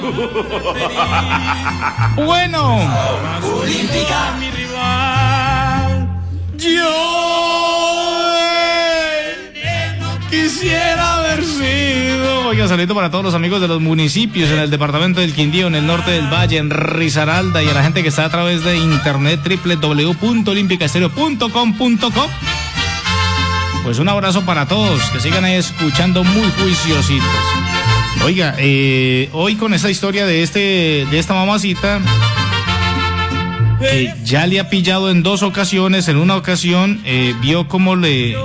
[2.17, 2.79] Bueno.
[3.61, 4.35] Olímpica.
[4.41, 6.21] Mi rival.
[6.57, 7.38] Yo
[10.41, 12.47] quisiera haber sido.
[12.47, 15.75] Oiga, saludito para todos los amigos de los municipios en el departamento del Quindío, en
[15.75, 18.77] el norte del Valle, en Risaralda y a la gente que está a través de
[18.77, 22.29] internet www.olimpicaestereo.com.co.
[23.83, 27.27] Pues un abrazo para todos, que sigan ahí escuchando muy juiciositos.
[28.23, 31.99] Oiga, eh, hoy con esta historia de este, de esta mamacita,
[34.23, 38.35] ya le ha pillado en dos ocasiones, en una ocasión eh, vio cómo le...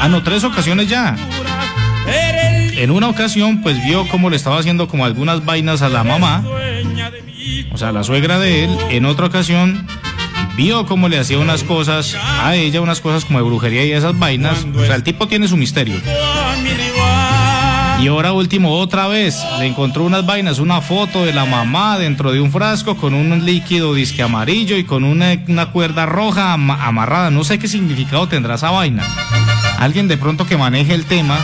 [0.00, 1.16] Ah, no, tres ocasiones ya.
[2.76, 6.44] En una ocasión, pues vio cómo le estaba haciendo como algunas vainas a la mamá,
[7.72, 8.70] o sea, la suegra de él.
[8.90, 9.86] En otra ocasión,
[10.56, 14.18] vio cómo le hacía unas cosas a ella, unas cosas como de brujería y esas
[14.18, 14.66] vainas.
[14.74, 15.96] O sea, el tipo tiene su misterio.
[17.98, 22.30] Y ahora último, otra vez, le encontró unas vainas, una foto de la mamá dentro
[22.30, 26.84] de un frasco con un líquido disque amarillo y con una, una cuerda roja ama-
[26.86, 27.30] amarrada.
[27.30, 29.02] No sé qué significado tendrá esa vaina.
[29.78, 31.38] Alguien de pronto que maneje el tema,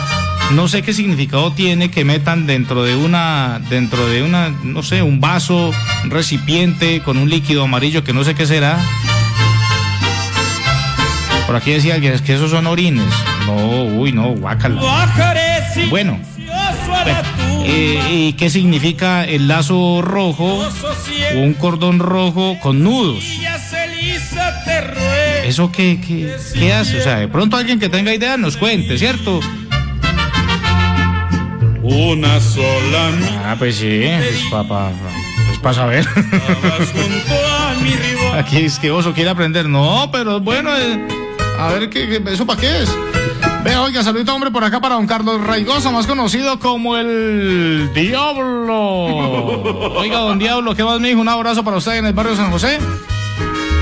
[0.51, 5.01] no sé qué significado tiene que metan dentro de una, dentro de una, no sé,
[5.01, 5.71] un vaso,
[6.03, 8.77] un recipiente con un líquido amarillo que no sé qué será.
[11.47, 13.03] Por aquí decía alguien, es que esos son orines.
[13.47, 14.79] No, uy, no, guácala.
[15.89, 16.19] Bueno,
[17.65, 20.67] eh, ¿y qué significa el lazo rojo
[21.35, 23.23] o un cordón rojo con nudos?
[25.45, 26.99] ¿Eso qué, qué, qué hace?
[26.99, 29.39] O sea, de pronto alguien que tenga idea nos cuente, ¿cierto?
[31.81, 33.09] Una sola
[33.45, 34.91] Ah, pues sí, es para
[35.61, 36.07] pa saber.
[38.33, 39.67] Aquí es que Oso quiere aprender.
[39.67, 41.07] No, pero bueno, eh,
[41.59, 42.89] a ver, ¿qué, qué- ¿eso para qué es?
[43.63, 48.75] Vea, oiga, saludito hombre por acá para don Carlos Raigosa, más conocido como el Diablo.
[49.95, 51.21] Oiga, don Diablo, ¿qué más me dijo?
[51.21, 52.77] Un abrazo para usted en el barrio San José.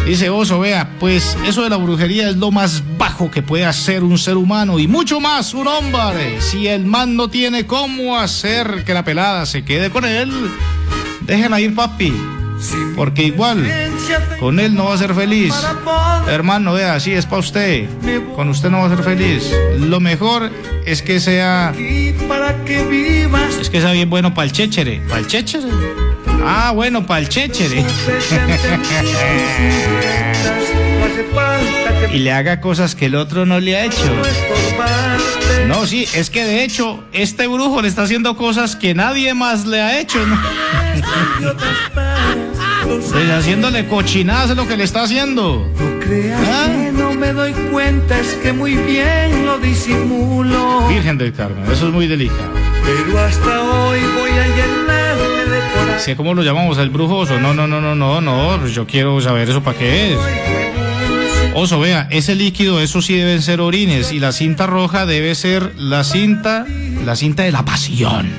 [0.05, 4.03] Dice Oso, vea, pues eso de la brujería es lo más bajo que puede hacer
[4.03, 6.41] un ser humano y mucho más un hombre.
[6.41, 10.31] Si el man no tiene cómo hacer que la pelada se quede con él,
[11.21, 12.13] déjenla ir, papi.
[12.95, 13.65] Porque igual,
[14.39, 15.53] con él no va a ser feliz.
[16.27, 17.87] Hermano, vea, así es para usted.
[18.35, 19.51] Con usted no va a ser feliz.
[19.79, 20.51] Lo mejor
[20.85, 21.73] es que sea.
[23.59, 25.01] Es que sea bien bueno para el chéchere.
[25.07, 25.67] ¿Para el chéchere?
[26.43, 27.85] Ah, bueno, para el chéchere.
[32.13, 34.03] y le haga cosas que el otro no le ha hecho.
[35.67, 39.65] No, sí, es que de hecho, este brujo le está haciendo cosas que nadie más
[39.65, 40.19] le ha hecho.
[42.99, 45.67] Pues haciéndole cochinadas es lo que le está haciendo.
[46.01, 46.67] creas ¿Ah?
[46.67, 50.87] que no me doy cuenta, es que muy bien lo disimulo.
[50.89, 52.51] Virgen del Carmen, eso es muy delicado.
[52.83, 55.99] Pero hasta hoy voy a llenarme de corazón.
[55.99, 56.77] ¿Sí, ¿Cómo lo llamamos?
[56.77, 57.39] ¿El brujoso?
[57.39, 58.57] No, no, no, no, no, no.
[58.59, 60.19] Pues yo quiero saber eso para qué es.
[61.53, 64.11] Oso, vea, ese líquido, eso sí deben ser orines.
[64.11, 66.65] Y la cinta roja debe ser la cinta,
[67.05, 68.29] la cinta de la pasión.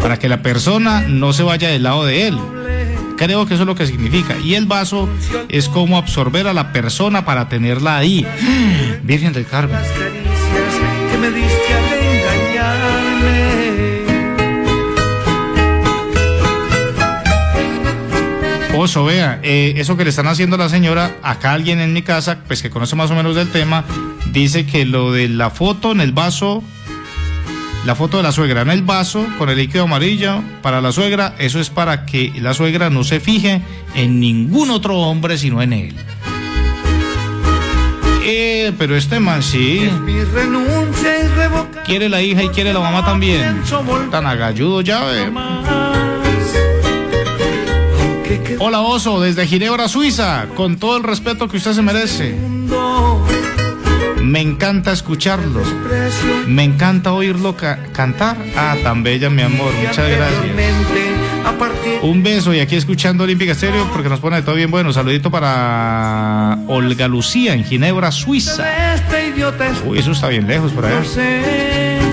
[0.00, 2.38] Para que la persona no se vaya del lado de él.
[3.16, 4.36] Creo que eso es lo que significa.
[4.38, 5.08] Y el vaso
[5.48, 8.26] es como absorber a la persona para tenerla ahí.
[9.02, 9.76] Virgen del Carmen.
[9.76, 11.84] caricias que me diste al
[12.52, 13.54] engañarme.
[18.76, 22.02] Oso, vea, eh, eso que le están haciendo a la señora, acá alguien en mi
[22.02, 23.84] casa, pues que conoce más o menos del tema,
[24.32, 26.64] dice que lo de la foto en el vaso,
[27.84, 31.34] la foto de la suegra en el vaso con el líquido amarillo para la suegra,
[31.38, 33.60] eso es para que la suegra no se fije
[33.94, 35.94] en ningún otro hombre sino en él.
[38.26, 39.90] Eh, pero este man sí.
[41.84, 43.62] Quiere la hija y quiere la mamá también.
[44.10, 45.30] Tan agalludo ya, ve.
[48.58, 52.53] Hola Oso, desde Ginebra, Suiza, con todo el respeto que usted se merece.
[54.24, 55.62] Me encanta escucharlo.
[56.46, 58.36] Me encanta oírlo ca- cantar.
[58.56, 59.72] Ah, tan bella, mi amor.
[59.74, 60.42] Muchas gracias.
[62.02, 64.92] Un beso y aquí escuchando Olímpica Estéreo porque nos pone todo bien bueno.
[64.92, 68.64] Saludito para Olga Lucía en Ginebra, Suiza.
[69.86, 71.02] Uy, eso está bien lejos por allá.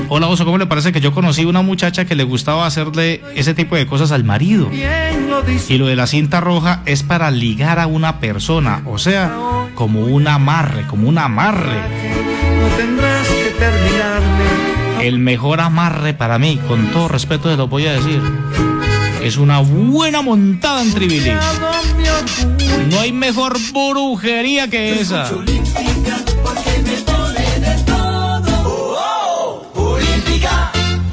[0.09, 3.53] Hola Oso, ¿cómo le parece que yo conocí una muchacha que le gustaba hacerle ese
[3.53, 4.69] tipo de cosas al marido?
[5.69, 9.31] Y lo de la cinta roja es para ligar a una persona, o sea,
[9.81, 11.73] como un amarre, como un amarre.
[11.73, 15.07] No tendrás que.
[15.07, 18.21] El mejor amarre para mí, con todo respeto se lo voy a decir,
[19.23, 21.35] es una buena montada en tribilín.
[22.91, 25.31] No hay mejor brujería que esa.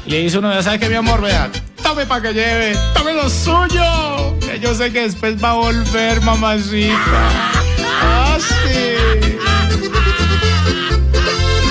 [0.05, 1.49] Le dice uno, ya sabe que mi amor, vea,
[1.81, 4.37] tome para que lleve, tome lo suyo.
[4.39, 7.58] Que yo sé que después va a volver, mamacita.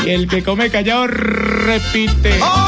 [0.08, 2.32] El que come callado repite.
[2.32, 2.67] Se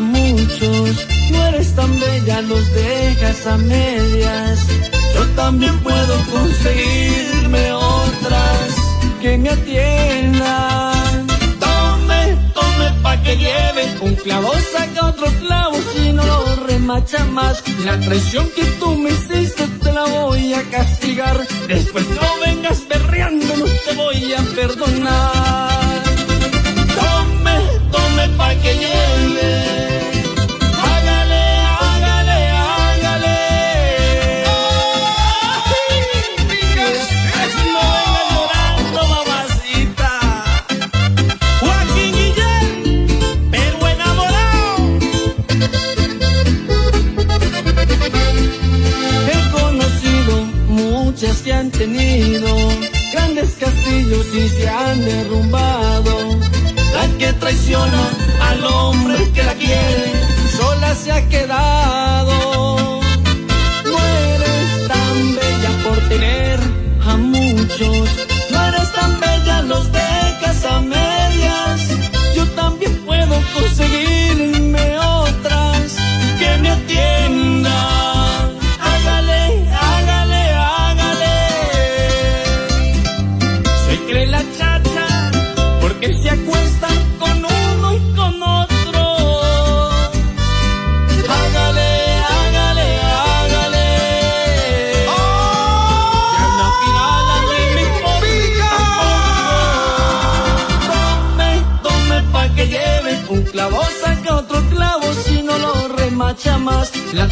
[0.00, 4.66] muchos, no eres tan bella, los dejas a medias.
[5.14, 8.74] Yo también puedo conseguirme otras
[9.20, 11.26] que me atiendan.
[11.58, 17.62] Tome, tome pa' que lleve un clavo, saca otro clavo si no lo remacha más.
[17.84, 21.46] La traición que tú me hiciste te la voy a castigar.
[21.68, 22.29] Después no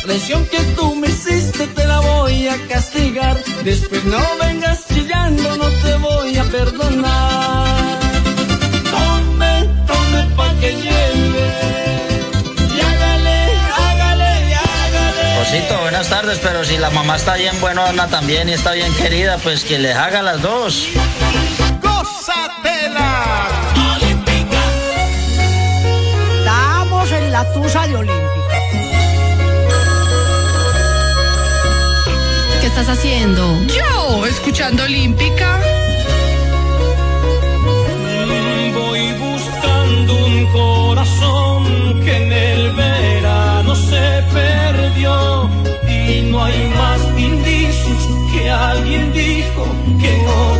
[0.09, 3.37] traición que tú me hiciste te la voy a castigar.
[3.63, 8.01] Después no vengas chillando, no te voy a perdonar.
[8.91, 11.47] Tome, tome pa' que lleve.
[12.75, 13.37] Y hágale,
[13.85, 15.43] hágale, y hágale.
[15.43, 19.37] Osito, buenas tardes, pero si la mamá está bien buena también y está bien querida,
[19.37, 20.89] pues que les haga las dos.
[21.83, 23.47] ¡Gózatela!
[26.39, 28.28] Estamos en la tusa de Olímpica.
[32.81, 33.61] Estás haciendo?
[33.67, 35.61] Yo, escuchando Olímpica.
[38.73, 45.51] Voy buscando un corazón que en el verano se perdió
[45.89, 47.99] y no hay más indicios
[48.33, 49.67] que alguien dijo
[50.01, 50.58] que en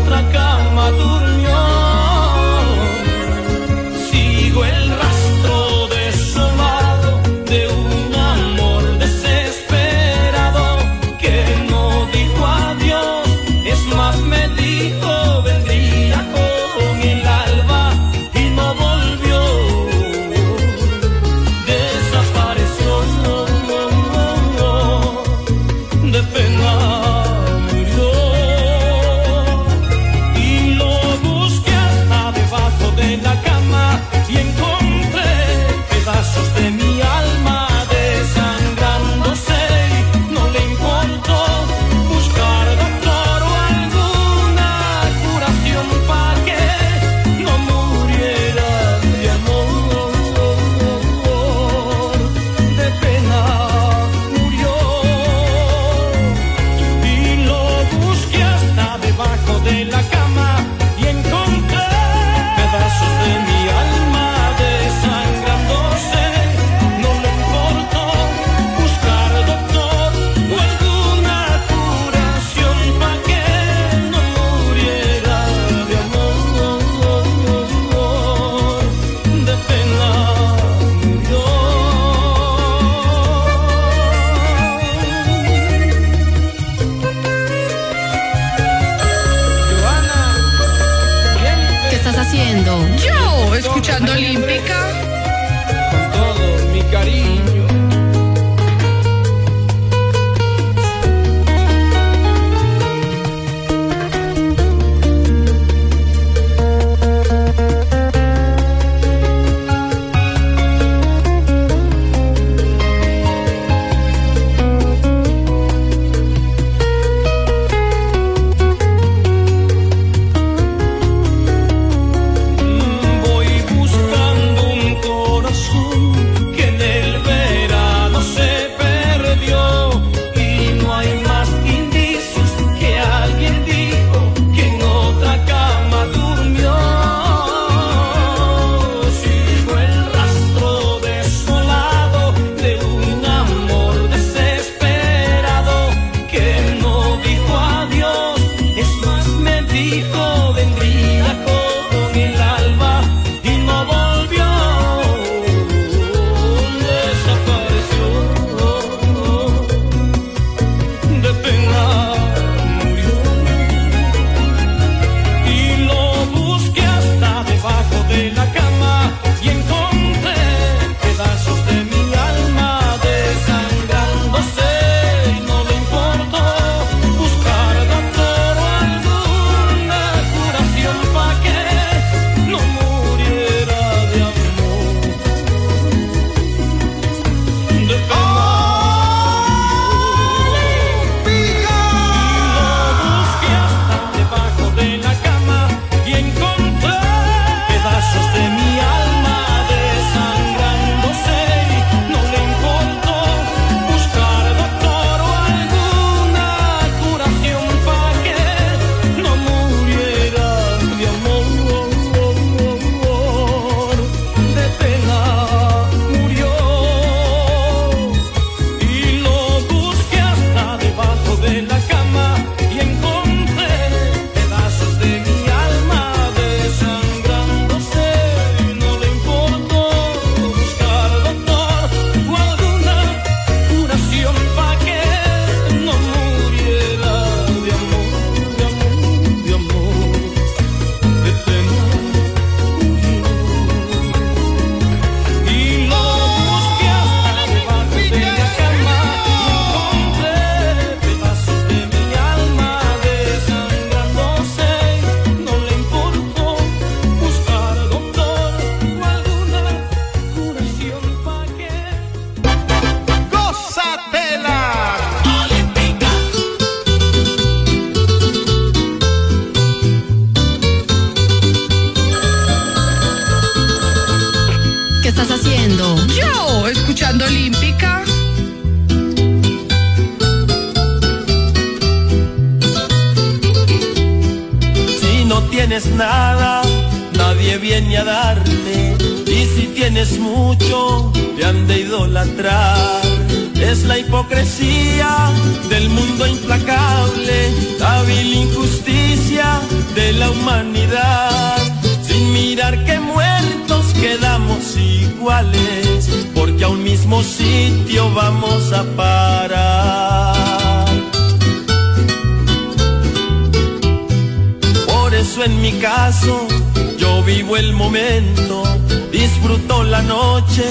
[317.89, 318.65] momento,
[319.11, 320.65] disfruto la noche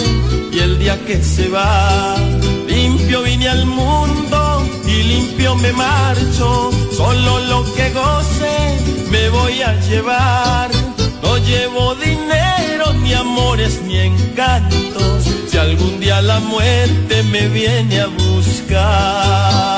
[0.52, 2.16] y el día que se va.
[2.68, 8.56] Limpio vine al mundo y limpio me marcho, solo lo que goce
[9.10, 10.70] me voy a llevar.
[11.24, 18.08] No llevo dinero, ni amores, ni encantos, si algún día la muerte me viene a
[18.08, 19.77] buscar.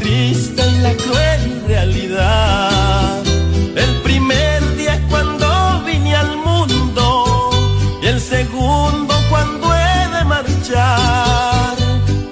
[0.00, 3.22] Triste y la cruel realidad.
[3.74, 7.50] El primer día cuando vine al mundo
[8.02, 11.76] y el segundo cuando he de marchar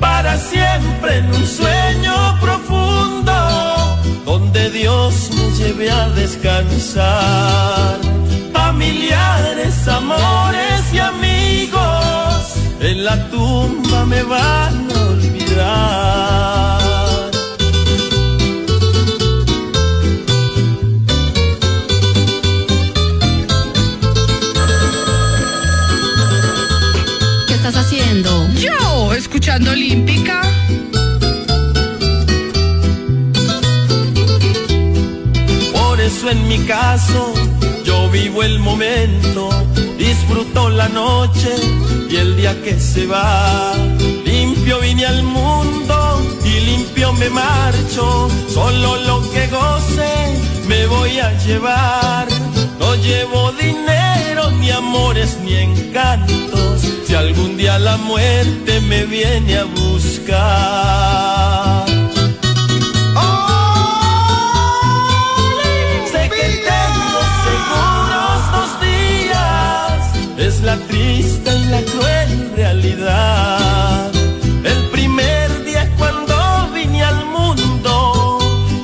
[0.01, 3.33] para siempre en un sueño profundo
[4.25, 7.99] donde Dios me lleve a descansar.
[8.53, 15.24] Familiares, amores y amigos en la tumba me van a olvidar.
[29.63, 30.43] Olímpica.
[35.73, 37.33] Por eso en mi caso
[37.85, 39.51] yo vivo el momento,
[39.97, 41.55] disfruto la noche
[42.11, 43.75] y el día que se va.
[44.25, 50.35] Limpio vine al mundo y limpio me marcho, solo lo que goce
[50.67, 52.27] me voy a llevar.
[52.81, 56.74] No llevo dinero, ni amores, ni encantos, si
[57.45, 60.65] algún día la muerte me viene a buscar.
[66.13, 70.01] Sé que tengo seguros dos días,
[70.39, 74.11] es la triste y la cruel realidad.
[74.65, 78.39] El primer día cuando vine al mundo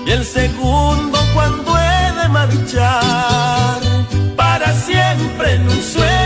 [0.06, 3.80] y el segundo cuando he de marchar
[4.36, 6.19] para siempre en un sueño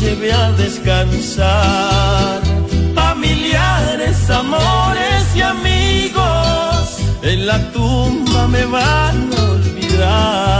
[0.00, 2.42] lleve a descansar.
[2.94, 10.56] Familiares, amores y amigos, en la tumba me van a olvidar.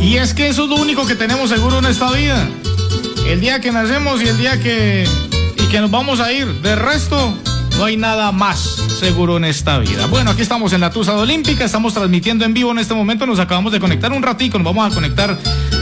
[0.00, 2.48] Y es que eso es lo único que tenemos seguro en esta vida.
[3.28, 5.06] El día que nacemos y el día que,
[5.56, 6.48] y que nos vamos a ir.
[6.62, 7.38] De resto,
[7.82, 8.60] no hay nada más
[9.00, 10.06] seguro en esta vida.
[10.06, 13.40] Bueno, aquí estamos en la Tusa Olímpica, estamos transmitiendo en vivo en este momento, nos
[13.40, 15.36] acabamos de conectar un ratico, nos vamos a conectar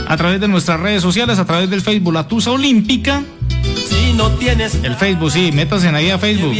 [0.07, 3.21] a través de nuestras redes sociales, a través del Facebook La Tusa Olímpica.
[4.21, 6.53] No tienes El Facebook, sí, métanse ahí a Facebook.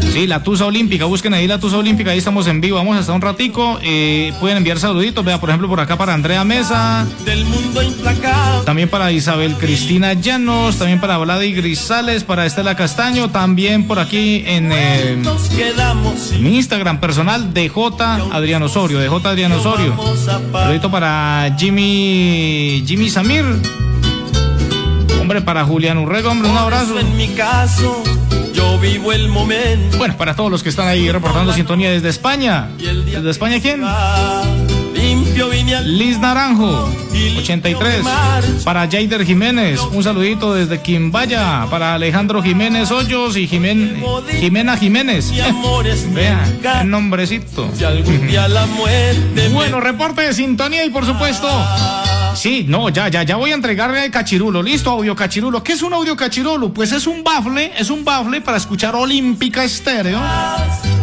[0.00, 3.12] Sí, la Tusa Olímpica, busquen ahí la Tusa Olímpica, ahí estamos en vivo, vamos hasta
[3.12, 7.44] un ratico, eh, pueden enviar saluditos, vea, por ejemplo, por acá para Andrea Mesa, del
[7.44, 8.64] mundo implacable.
[8.64, 14.44] también para Isabel Cristina Llanos, también para Vladi Grisales, para Estela Castaño, también por aquí
[14.46, 15.22] en eh,
[16.40, 17.70] mi Instagram personal, DJ
[18.32, 19.94] Adriano Osorio, DJ Adriano Osorio.
[20.50, 23.44] Saludito para Jimmy, Jimmy Samir.
[25.28, 26.98] Hombre, para Julián Urrego, hombre, un abrazo.
[26.98, 28.02] En mi caso,
[28.54, 29.98] yo vivo el momento.
[29.98, 32.70] Bueno, para todos los que están ahí reportando sintonía desde España.
[32.78, 33.82] ¿Desde España quién?
[35.82, 36.88] Liz Naranjo,
[37.40, 38.02] 83.
[38.64, 41.66] Para Jaider Jiménez, un saludito desde Quimbaya.
[41.68, 44.00] Para Alejandro Jiménez Hoyos y Jimen-
[44.40, 45.30] Jimena Jiménez.
[46.14, 46.42] Vea,
[46.80, 47.68] el nombrecito.
[49.52, 51.46] Bueno, reporte de sintonía y por supuesto.
[52.34, 54.62] Sí, no, ya, ya, ya voy a entregarle el cachirulo.
[54.62, 55.62] Listo, audio cachirulo.
[55.62, 56.72] ¿Qué es un audio cachirulo?
[56.72, 60.20] Pues es un bafle, es un bafle para escuchar Olímpica Estéreo.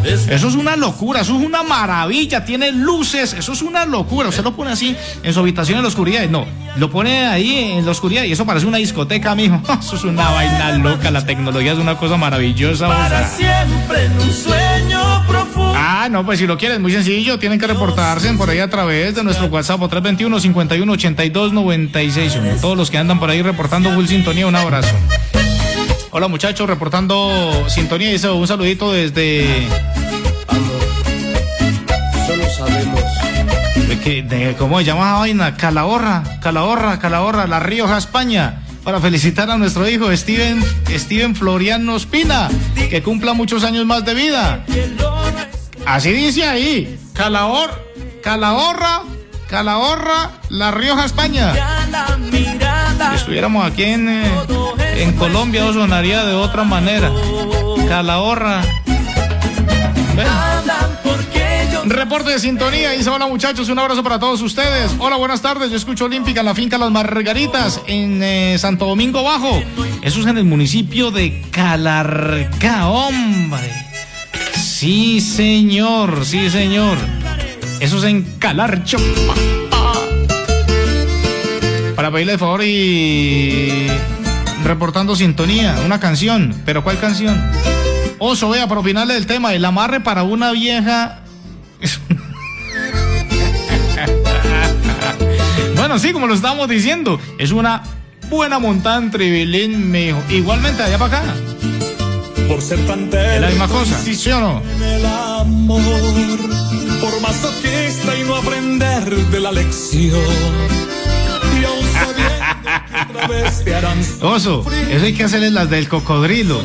[0.03, 4.29] Eso es una locura, eso es una maravilla, tiene luces, eso es una locura.
[4.29, 6.27] Usted lo pone así en su habitación en la oscuridad.
[6.29, 6.45] No,
[6.77, 9.61] lo pone ahí en la oscuridad y eso parece una discoteca, mijo.
[9.79, 12.87] Eso es una vaina loca, la tecnología es una cosa maravillosa.
[12.87, 15.14] Para siempre en un sueño.
[15.87, 17.37] Ah, no, pues si lo quieren, muy sencillo.
[17.37, 22.35] Tienen que reportarse por ahí a través de nuestro WhatsApp o 321 51 82 96
[22.37, 22.55] 1.
[22.59, 24.95] Todos los que andan por ahí reportando full sintonía, un abrazo.
[26.09, 27.29] Hola muchachos, reportando
[27.67, 28.09] sintonía.
[28.11, 29.67] Dice un saludito desde.
[32.25, 33.01] Solo sabemos.
[33.87, 35.55] ¿De, qué- de- ¿Cómo se llama esa vaina?
[35.55, 38.61] Calahorra, Calahorra, Calahorra, La Rioja, España.
[38.83, 42.49] Para felicitar a nuestro hijo Steven, Steven Floriano Espina,
[42.89, 44.63] que cumpla muchos años más de vida.
[45.85, 47.69] Así dice ahí, Calahor,
[48.23, 49.03] Calahorra,
[49.47, 51.53] Calahorra, La Rioja, España.
[53.11, 54.31] Si estuviéramos aquí en, eh,
[54.97, 57.11] en Colombia, eso sonaría de otra manera.
[57.87, 58.61] Calahorra.
[61.85, 64.91] Reporte de sintonía, dice hola muchachos, un abrazo para todos ustedes.
[64.97, 69.21] Hola, buenas tardes, yo escucho Olímpica en la finca Las Margaritas, en eh, Santo Domingo
[69.21, 69.61] Bajo.
[70.01, 73.84] Eso es en el municipio de Calarcá, hombre.
[74.77, 76.97] Sí, señor, sí, señor.
[77.79, 78.97] Eso es en Calarcho.
[81.95, 83.87] Para pedirle el favor y
[84.65, 86.61] reportando sintonía, una canción.
[86.65, 87.41] ¿Pero cuál canción?
[88.19, 91.21] Oso, vea, para opinarle del tema, el amarre para una vieja.
[95.77, 97.81] bueno, sí, como lo estábamos diciendo, es una
[98.29, 100.21] buena montada en Tribilín, mijo.
[100.29, 101.54] Igualmente, allá para acá.
[102.47, 104.61] Por ser tan Es la misma cosa, ¿sí o no?
[104.75, 105.81] en el amor,
[107.01, 110.21] por masoquista y no aprender de la lección.
[111.59, 112.15] Y aún sabiendo
[112.91, 116.61] que otra vez te harán Oso, eso hay que hacerle las del cocodrilo.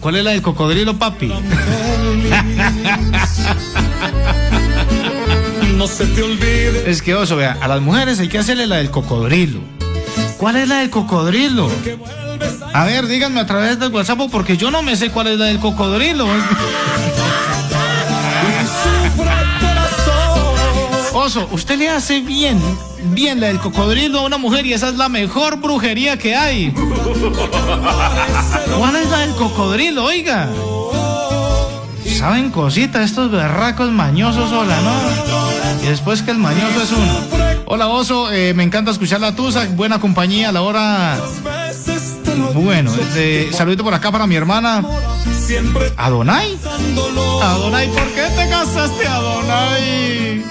[0.00, 1.28] ¿Cuál es la del cocodrilo, papi?
[5.76, 6.90] no se te olvide.
[6.90, 9.60] Es que, oso, vea, a las mujeres hay que hacerle la del cocodrilo.
[10.44, 11.70] ¿Cuál es la del cocodrilo?
[12.74, 15.46] A ver, díganme a través del WhatsApp porque yo no me sé cuál es la
[15.46, 16.26] del cocodrilo.
[21.14, 22.60] Oso, usted le hace bien,
[23.04, 26.74] bien la del cocodrilo a una mujer y esa es la mejor brujería que hay.
[28.76, 30.50] ¿Cuál es la del cocodrilo, oiga?
[32.18, 35.84] Saben cositas estos berracos mañosos, hola, ¿no?
[35.84, 37.43] Y después que el mañoso es uno.
[37.66, 41.18] Hola, Oso, eh, me encanta escuchar la tusa, buena compañía a la hora...
[42.54, 44.84] Bueno, este, saludito por acá para mi hermana.
[45.96, 46.58] ¿Adonai?
[47.42, 50.44] Adonai, ¿por qué te casaste, Adonai?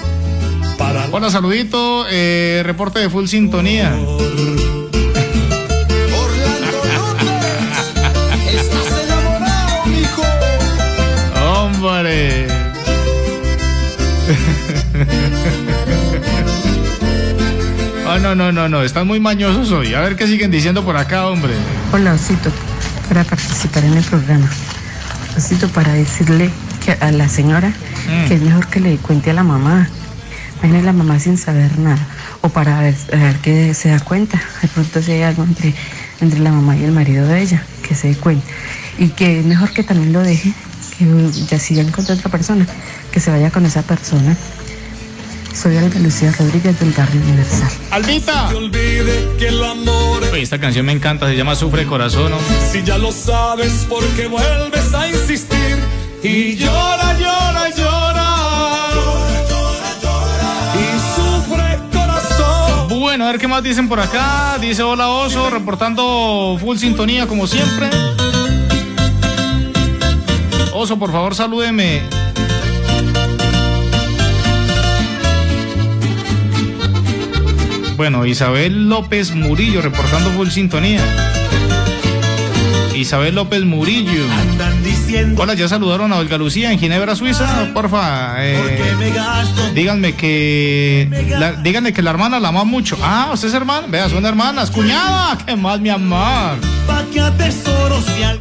[1.12, 3.94] Hola, saludito, eh, reporte de full sintonía.
[18.22, 19.94] No, no, no, no, están muy mañosos hoy.
[19.94, 21.54] A ver qué siguen diciendo por acá, hombre.
[21.92, 22.52] Hola, Osito,
[23.10, 24.50] para participar en el programa.
[25.36, 26.50] Osito, para decirle
[26.86, 28.28] que a la señora Mm.
[28.28, 29.88] que es mejor que le cuente a la mamá.
[30.62, 32.06] Viene la mamá sin saber nada.
[32.42, 32.96] o para ver
[33.42, 34.42] que se da cuenta.
[34.62, 35.74] De pronto si hay algo entre,
[36.20, 38.46] entre la mamá y el marido de ella, que se dé cuenta.
[38.98, 40.52] Y que es mejor que también lo deje,
[40.98, 41.06] que
[41.48, 42.66] ya si ya encontró otra persona,
[43.12, 44.36] que se vaya con esa persona.
[45.54, 47.70] Soy Alba Lucía Rodríguez del Barrio Universal.
[47.92, 48.50] ¡Albita!
[48.56, 52.32] olvide que el amor Oye, esta canción me encanta, se llama Sufre Corazón.
[52.32, 52.38] ¿no?
[52.72, 55.78] Si ya lo sabes, porque vuelves a insistir
[56.24, 58.30] y llora, llora, llora.
[60.76, 60.86] Y
[61.16, 63.00] sufre corazón.
[63.00, 64.58] Bueno, a ver qué más dicen por acá.
[64.60, 67.90] Dice hola oso, reportando full sintonía como siempre.
[70.74, 72.23] Oso, por favor, salúdeme.
[77.96, 81.02] Bueno, Isabel López Murillo, reportando full sintonía.
[82.96, 84.24] Isabel López Murillo.
[85.38, 87.70] Hola, ya saludaron a Olga Lucía en Ginebra, Suiza.
[87.74, 88.58] Porfa, eh,
[89.74, 91.08] díganme que.
[91.40, 92.98] la- díganme que la hermana la ama mucho.
[93.02, 93.88] Ah, usted es hermana.
[93.88, 94.70] Vea, son hermanas.
[94.72, 96.58] Cuñada, ¿qué más, mi amor?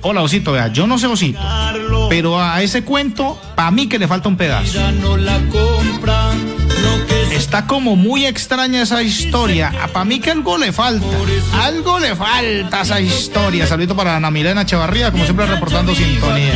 [0.02, 1.38] Hola, Osito, vea, yo no sé Osito.
[2.08, 4.78] Pero a ese cuento, para mí que le falta un pedazo.
[7.32, 9.72] Está como muy extraña esa historia.
[9.92, 11.06] Para mí que algo le falta.
[11.62, 13.66] Algo le falta a esa historia.
[13.66, 16.54] Saludito para Ana Milena Echevarría, como siempre reportando sintonía.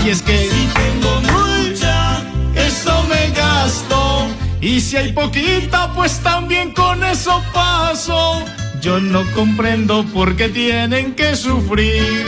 [0.04, 2.22] Y es que- si tengo mucha,
[2.54, 4.26] eso me gasto.
[4.60, 8.42] Y si hay poquita, pues también con eso paso.
[8.80, 12.24] Yo no comprendo por qué tienen que sufrir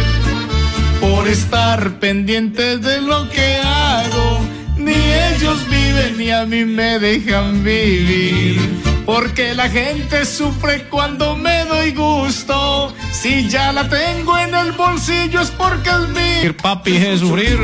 [1.01, 4.41] por estar pendientes de lo que hago.
[4.77, 5.59] Ni ellos
[5.91, 8.59] viven ni a mí me dejan vivir.
[9.07, 12.95] Porque la gente sufre cuando me doy gusto.
[13.13, 16.53] Si ya la tengo en el bolsillo es porque es mi.
[16.53, 17.59] Papi, es sufrir.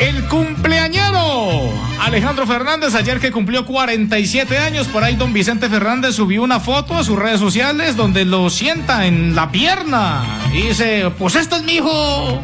[0.00, 1.70] El cumpleañero
[2.00, 6.96] Alejandro Fernández, ayer que cumplió 47 años, por ahí don Vicente Fernández subió una foto
[6.96, 11.62] a sus redes sociales donde lo sienta en la pierna y dice, pues este es
[11.62, 12.42] mi hijo,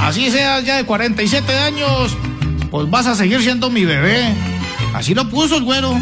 [0.00, 2.16] así seas ya de 47 años,
[2.70, 4.34] pues vas a seguir siendo mi bebé.
[4.94, 5.94] Así lo puso el güero.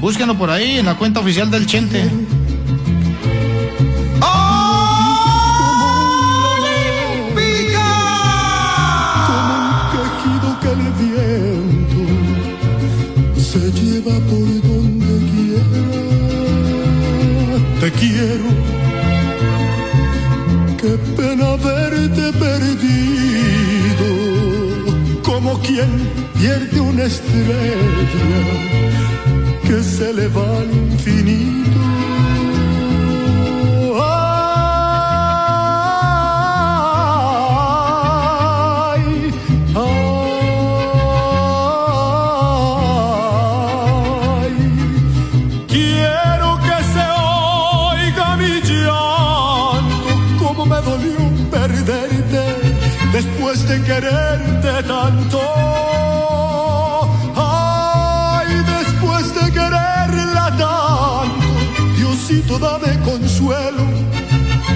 [0.00, 2.08] Búsquenlo por ahí en la cuenta oficial del Chente.
[9.92, 12.02] quejido que el viento
[13.40, 15.82] se lleva por donde quiera.
[17.80, 18.48] Te quiero,
[20.80, 21.37] qué pena
[25.78, 27.76] quien pierde una estrella
[29.64, 31.97] que se le va al infinito.
[62.58, 63.86] Diosito dame consuelo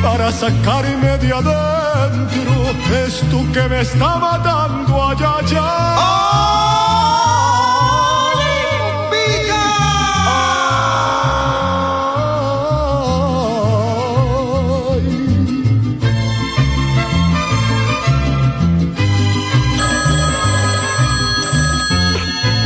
[0.02, 2.52] para sacarme de adentro
[3.06, 5.96] esto que me está matando allá allá.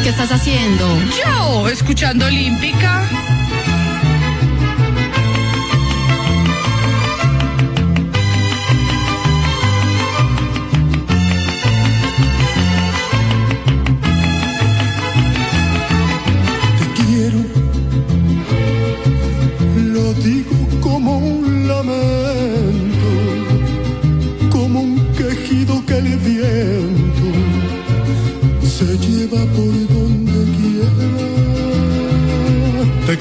[0.03, 0.87] ¿Qué estás haciendo?
[1.25, 3.06] Yo, escuchando Olímpica.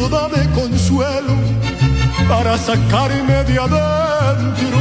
[0.00, 1.36] Diosito, dame consuelo
[2.28, 4.78] para sacarme de adentro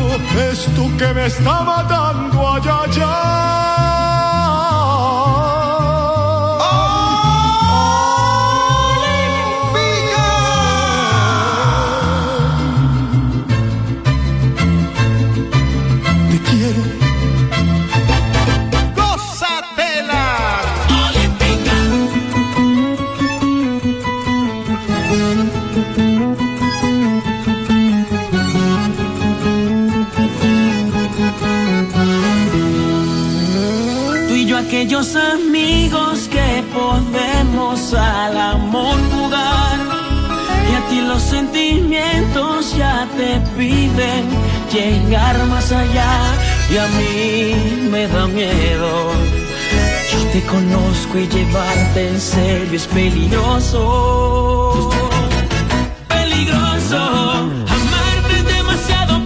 [0.52, 4.19] esto que me está matando allá, allá.
[44.72, 46.36] Llegar más allá.
[46.72, 49.12] Y a mí me da miedo.
[50.12, 54.90] Yo te conozco y llevarte en serio es peligroso.
[56.08, 56.98] Peligroso.
[56.98, 59.26] Amarte es demasiado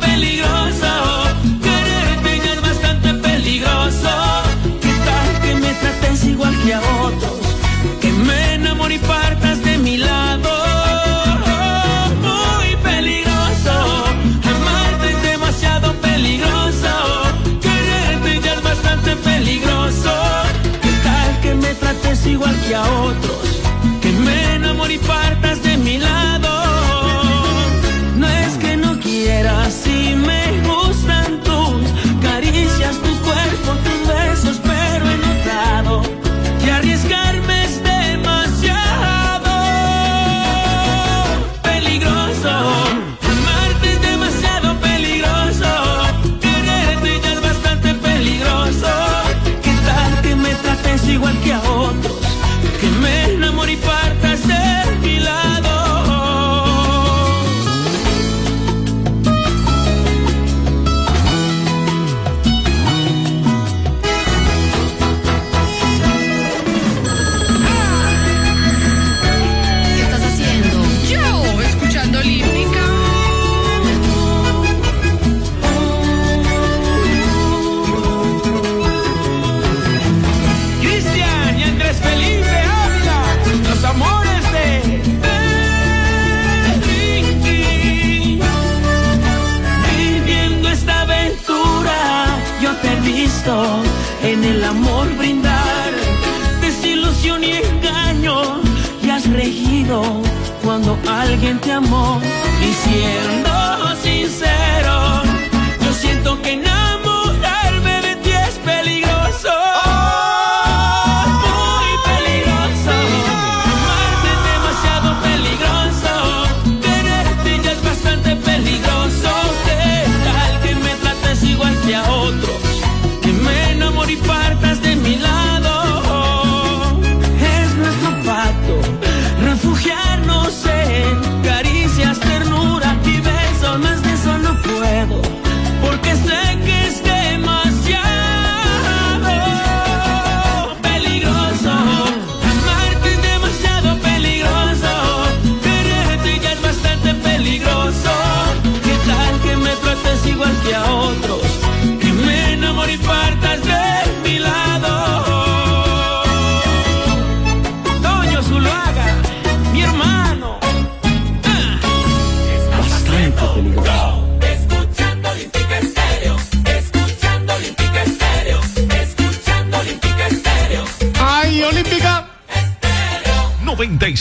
[20.82, 23.63] ¿Qué tal que me trates igual que a otros?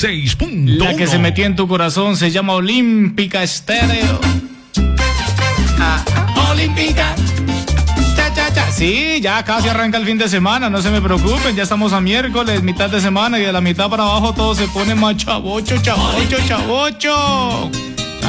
[0.02, 0.78] 96.1.
[0.78, 4.20] La que se metió en tu corazón se llama Olímpica Estéreo.
[5.78, 6.02] Ah,
[6.50, 7.14] Olímpica.
[8.16, 8.70] Cha, cha, cha.
[8.72, 12.00] Sí, ya casi arranca el fin de semana, no se me preocupen, ya estamos a
[12.00, 15.76] miércoles, mitad de semana y de la mitad para abajo todo se pone más chavocho,
[15.80, 17.70] chavocho, chavocho.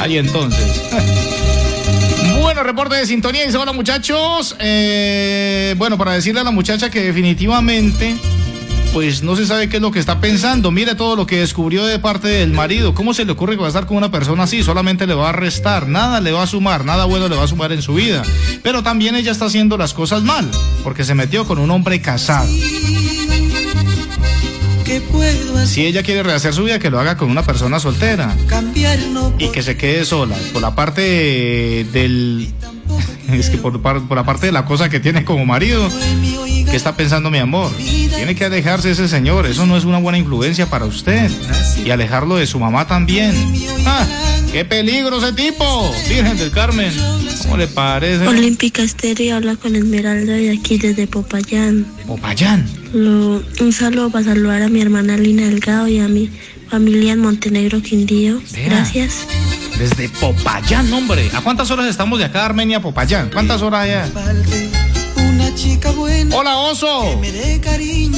[0.00, 0.82] Ahí entonces.
[2.40, 3.46] Bueno, reporte de sintonía.
[3.46, 4.56] Dice, hola muchachos.
[4.58, 8.14] Eh, bueno, para decirle a la muchacha que definitivamente,
[8.94, 10.70] pues no se sabe qué es lo que está pensando.
[10.70, 12.94] Mire todo lo que descubrió de parte del marido.
[12.94, 14.62] ¿Cómo se le ocurre que va a estar con una persona así?
[14.62, 17.48] Solamente le va a restar, nada le va a sumar, nada bueno le va a
[17.48, 18.22] sumar en su vida.
[18.62, 20.48] Pero también ella está haciendo las cosas mal,
[20.84, 22.48] porque se metió con un hombre casado.
[25.66, 28.32] Si ella quiere rehacer su vida, que lo haga con una persona soltera.
[29.38, 30.36] Y que se quede sola.
[30.52, 32.54] Por la parte del
[33.40, 35.88] es que por, por la parte de la cosa que tiene como marido,
[36.70, 37.70] ¿qué está pensando mi amor?
[37.76, 41.30] Tiene que alejarse ese señor, eso no es una buena influencia para usted.
[41.84, 43.34] Y alejarlo de su mamá también.
[43.86, 44.06] ¡Ah!
[44.52, 45.92] ¡Qué peligro ese tipo!
[46.08, 46.92] Virgen del Carmen,
[47.42, 48.26] ¿cómo le parece?
[48.28, 51.84] Olímpica Estéreo habla con Esmeralda de aquí desde Popayán.
[52.06, 52.64] Popayán.
[52.92, 56.30] Lo- un saludo para saludar a mi hermana Lina Delgado y a mi
[56.68, 58.40] familia en Montenegro, Quindío.
[58.52, 58.68] Vea.
[58.68, 59.26] Gracias.
[59.78, 61.30] Desde Popayán, hombre.
[61.34, 63.30] ¿A cuántas horas estamos de acá, Armenia, Popayán?
[63.32, 64.73] ¿Cuántas horas allá?
[65.54, 66.36] Una chica buena.
[66.36, 67.20] Hola, oso.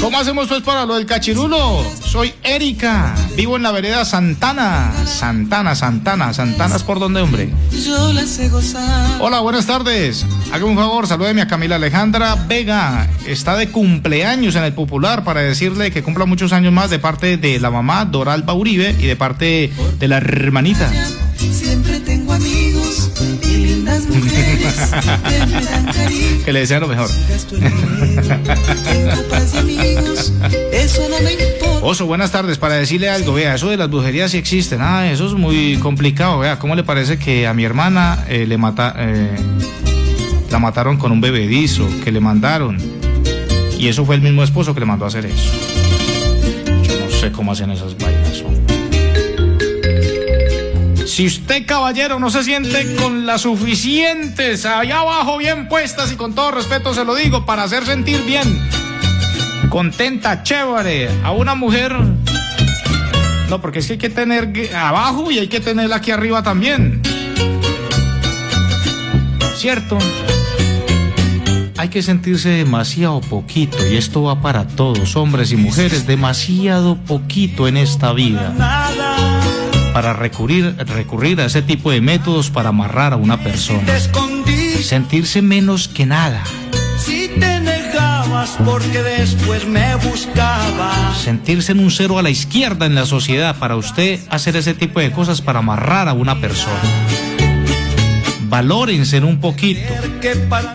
[0.00, 1.84] ¿Cómo hacemos pues para lo del cachirulo?
[2.02, 3.14] Soy Erika.
[3.36, 4.90] Vivo en la vereda Santana.
[5.04, 6.32] Santana, Santana.
[6.32, 7.50] Santana es por dónde, hombre.
[7.84, 9.20] Yo la sé gozar.
[9.20, 10.24] Hola, buenas tardes.
[10.50, 13.06] Hágame un favor, salúdeme a Camila Alejandra Vega.
[13.26, 17.36] Está de cumpleaños en el Popular para decirle que cumpla muchos años más de parte
[17.36, 20.90] de la mamá Doralba Uribe y de parte de la hermanita.
[21.36, 23.10] Siempre tengo amigos
[26.44, 27.08] que le desea lo mejor.
[31.82, 32.58] Oso, buenas tardes.
[32.58, 34.80] Para decirle algo, vea, eso de las brujerías sí existen.
[34.82, 36.38] Ah, eso es muy complicado.
[36.38, 39.36] Vea, ¿cómo le parece que a mi hermana eh, le mata, eh,
[40.50, 42.78] la mataron con un bebedizo que le mandaron?
[43.78, 45.50] Y eso fue el mismo esposo que le mandó a hacer eso.
[46.82, 47.94] Yo no sé cómo hacen esas
[51.16, 56.34] Si usted, caballero, no se siente con las suficientes allá abajo bien puestas y con
[56.34, 58.60] todo respeto se lo digo, para hacer sentir bien,
[59.70, 61.96] contenta, chévere, a una mujer.
[63.48, 67.00] No, porque es que hay que tener abajo y hay que tenerla aquí arriba también.
[69.56, 69.96] ¿Cierto?
[71.78, 77.68] Hay que sentirse demasiado poquito y esto va para todos, hombres y mujeres, demasiado poquito
[77.68, 79.05] en esta vida
[79.96, 83.80] para recurrir, recurrir a ese tipo de métodos para amarrar a una persona.
[84.82, 86.44] Sentirse menos que nada.
[86.98, 91.16] Si te negabas porque después me buscabas.
[91.16, 95.00] Sentirse en un cero a la izquierda en la sociedad para usted hacer ese tipo
[95.00, 96.78] de cosas para amarrar a una persona.
[98.50, 99.80] Valórense un poquito.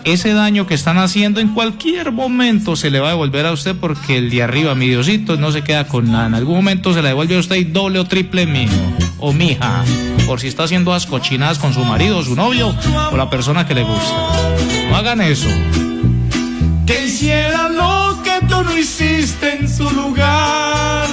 [0.02, 3.76] Ese daño que están haciendo en cualquier momento se le va a devolver a usted
[3.76, 6.26] porque el de arriba, mi Diosito, no se queda con nada.
[6.26, 9.84] En algún momento se le devuelve a usted y doble o triple mijo o mija.
[10.26, 12.74] Por si está haciendo las cochinadas con su marido su novio
[13.10, 14.12] o la persona que le gusta.
[14.90, 15.48] No hagan eso.
[16.86, 21.06] Que hiciera lo que tú no hiciste en su lugar.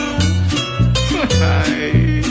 [1.63, 2.21] Ay,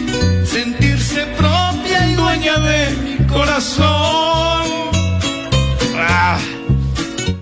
[0.45, 4.65] Sentirse propia y dueña de mi corazón.
[5.97, 6.39] Ah,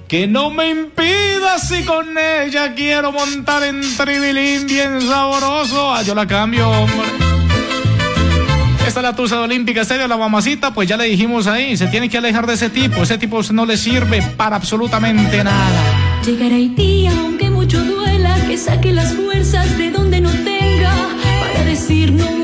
[0.08, 5.94] que no me impida si con ella quiero montar en tribilín bien sabroso.
[5.94, 7.25] Ah, yo la cambio, hombre.
[8.86, 12.08] Esta es la tusa Olímpica Estéreo, la mamacita, pues ya le dijimos ahí, se tiene
[12.08, 13.02] que alejar de ese tipo.
[13.02, 16.20] Ese tipo no le sirve para absolutamente nada.
[16.24, 20.94] Llegará el día, aunque mucho duela, que saque las fuerzas de donde no tenga
[21.40, 22.35] para decir no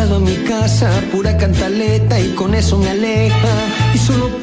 [0.00, 3.48] a mi casa, pura cantaleta y con eso me aleja.
[3.92, 4.37] Y solo